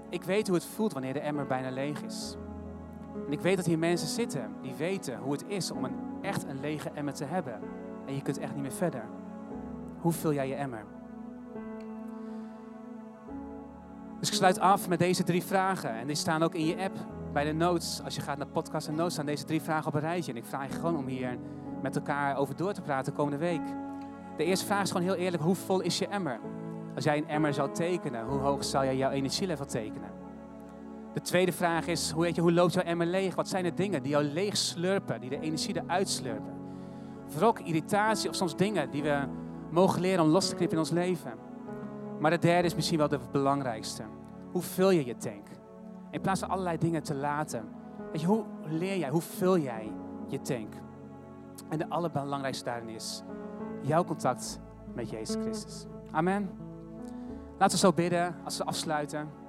Ik 0.08 0.22
weet 0.22 0.46
hoe 0.46 0.56
het 0.56 0.66
voelt 0.66 0.92
wanneer 0.92 1.12
de 1.12 1.20
emmer 1.20 1.46
bijna 1.46 1.70
leeg 1.70 2.02
is. 2.02 2.36
En 3.26 3.32
ik 3.32 3.40
weet 3.40 3.56
dat 3.56 3.66
hier 3.66 3.78
mensen 3.78 4.08
zitten 4.08 4.50
die 4.62 4.74
weten 4.74 5.18
hoe 5.18 5.32
het 5.32 5.44
is 5.46 5.70
om 5.70 5.84
een, 5.84 5.94
echt 6.22 6.44
een 6.44 6.60
lege 6.60 6.90
emmer 6.90 7.14
te 7.14 7.24
hebben. 7.24 7.60
En 8.06 8.14
je 8.14 8.22
kunt 8.22 8.38
echt 8.38 8.52
niet 8.52 8.62
meer 8.62 8.72
verder. 8.72 9.04
Hoe 10.00 10.12
vul 10.12 10.32
jij 10.32 10.48
je 10.48 10.54
emmer? 10.54 10.84
Dus 14.18 14.28
ik 14.28 14.34
sluit 14.34 14.58
af 14.58 14.88
met 14.88 14.98
deze 14.98 15.22
drie 15.22 15.42
vragen. 15.42 15.90
En 15.90 16.06
die 16.06 16.16
staan 16.16 16.42
ook 16.42 16.54
in 16.54 16.66
je 16.66 16.76
app 16.76 16.96
bij 17.32 17.44
de 17.44 17.52
notes. 17.52 18.00
Als 18.04 18.14
je 18.14 18.20
gaat 18.20 18.38
naar 18.38 18.46
podcast 18.46 18.88
en 18.88 18.94
notes, 18.94 19.12
staan 19.12 19.26
deze 19.26 19.44
drie 19.44 19.62
vragen 19.62 19.86
op 19.86 19.94
een 19.94 20.00
rijtje. 20.00 20.32
En 20.32 20.38
ik 20.38 20.44
vraag 20.44 20.68
je 20.68 20.74
gewoon 20.74 20.96
om 20.96 21.06
hier 21.06 21.38
met 21.82 21.96
elkaar 21.96 22.36
over 22.36 22.56
door 22.56 22.72
te 22.72 22.80
praten 22.80 23.12
komende 23.12 23.38
week. 23.38 23.62
De 24.36 24.44
eerste 24.44 24.66
vraag 24.66 24.82
is 24.82 24.90
gewoon 24.90 25.06
heel 25.06 25.14
eerlijk: 25.14 25.42
hoe 25.42 25.54
vol 25.54 25.80
is 25.80 25.98
je 25.98 26.06
emmer? 26.06 26.40
Als 26.94 27.04
jij 27.04 27.16
een 27.16 27.28
emmer 27.28 27.54
zou 27.54 27.72
tekenen, 27.72 28.26
hoe 28.26 28.38
hoog 28.38 28.64
zou 28.64 28.84
jij 28.84 28.96
jouw 28.96 29.10
energielevel 29.10 29.66
tekenen? 29.66 30.10
De 31.14 31.20
tweede 31.20 31.52
vraag 31.52 31.86
is, 31.86 32.10
hoe, 32.10 32.34
je, 32.34 32.40
hoe 32.40 32.52
loopt 32.52 32.72
jouw 32.72 32.82
emmer 32.82 33.06
leeg? 33.06 33.34
Wat 33.34 33.48
zijn 33.48 33.64
de 33.64 33.74
dingen 33.74 34.02
die 34.02 34.10
jou 34.10 34.24
leeg 34.24 34.56
slurpen, 34.56 35.20
die 35.20 35.30
de 35.30 35.40
energie 35.40 35.82
eruit 35.82 36.08
slurpen? 36.08 36.52
Wrok, 37.36 37.58
irritatie 37.60 38.28
of 38.28 38.34
soms 38.34 38.56
dingen 38.56 38.90
die 38.90 39.02
we 39.02 39.26
mogen 39.70 40.00
leren 40.00 40.24
om 40.24 40.30
los 40.30 40.48
te 40.48 40.54
knippen 40.54 40.76
in 40.76 40.82
ons 40.82 40.92
leven. 40.92 41.32
Maar 42.20 42.30
de 42.30 42.38
derde 42.38 42.66
is 42.66 42.74
misschien 42.74 42.98
wel 42.98 43.08
de 43.08 43.18
belangrijkste. 43.32 44.02
Hoe 44.52 44.62
vul 44.62 44.90
je 44.90 45.04
je 45.04 45.16
tank? 45.16 45.46
In 46.10 46.20
plaats 46.20 46.40
van 46.40 46.48
allerlei 46.48 46.78
dingen 46.78 47.02
te 47.02 47.14
laten. 47.14 47.68
Je, 48.12 48.26
hoe 48.26 48.44
leer 48.68 48.98
jij, 48.98 49.10
hoe 49.10 49.20
vul 49.20 49.58
jij 49.58 49.92
je 50.28 50.40
tank? 50.40 50.74
En 51.68 51.78
de 51.78 51.88
allerbelangrijkste 51.88 52.64
daarin 52.64 52.88
is 52.88 53.22
jouw 53.82 54.04
contact 54.04 54.60
met 54.94 55.10
Jezus 55.10 55.36
Christus. 55.42 55.86
Amen. 56.10 56.63
Laten 57.58 57.70
we 57.70 57.76
zo 57.76 57.92
bidden 57.92 58.34
als 58.44 58.58
we 58.58 58.64
afsluiten. 58.64 59.43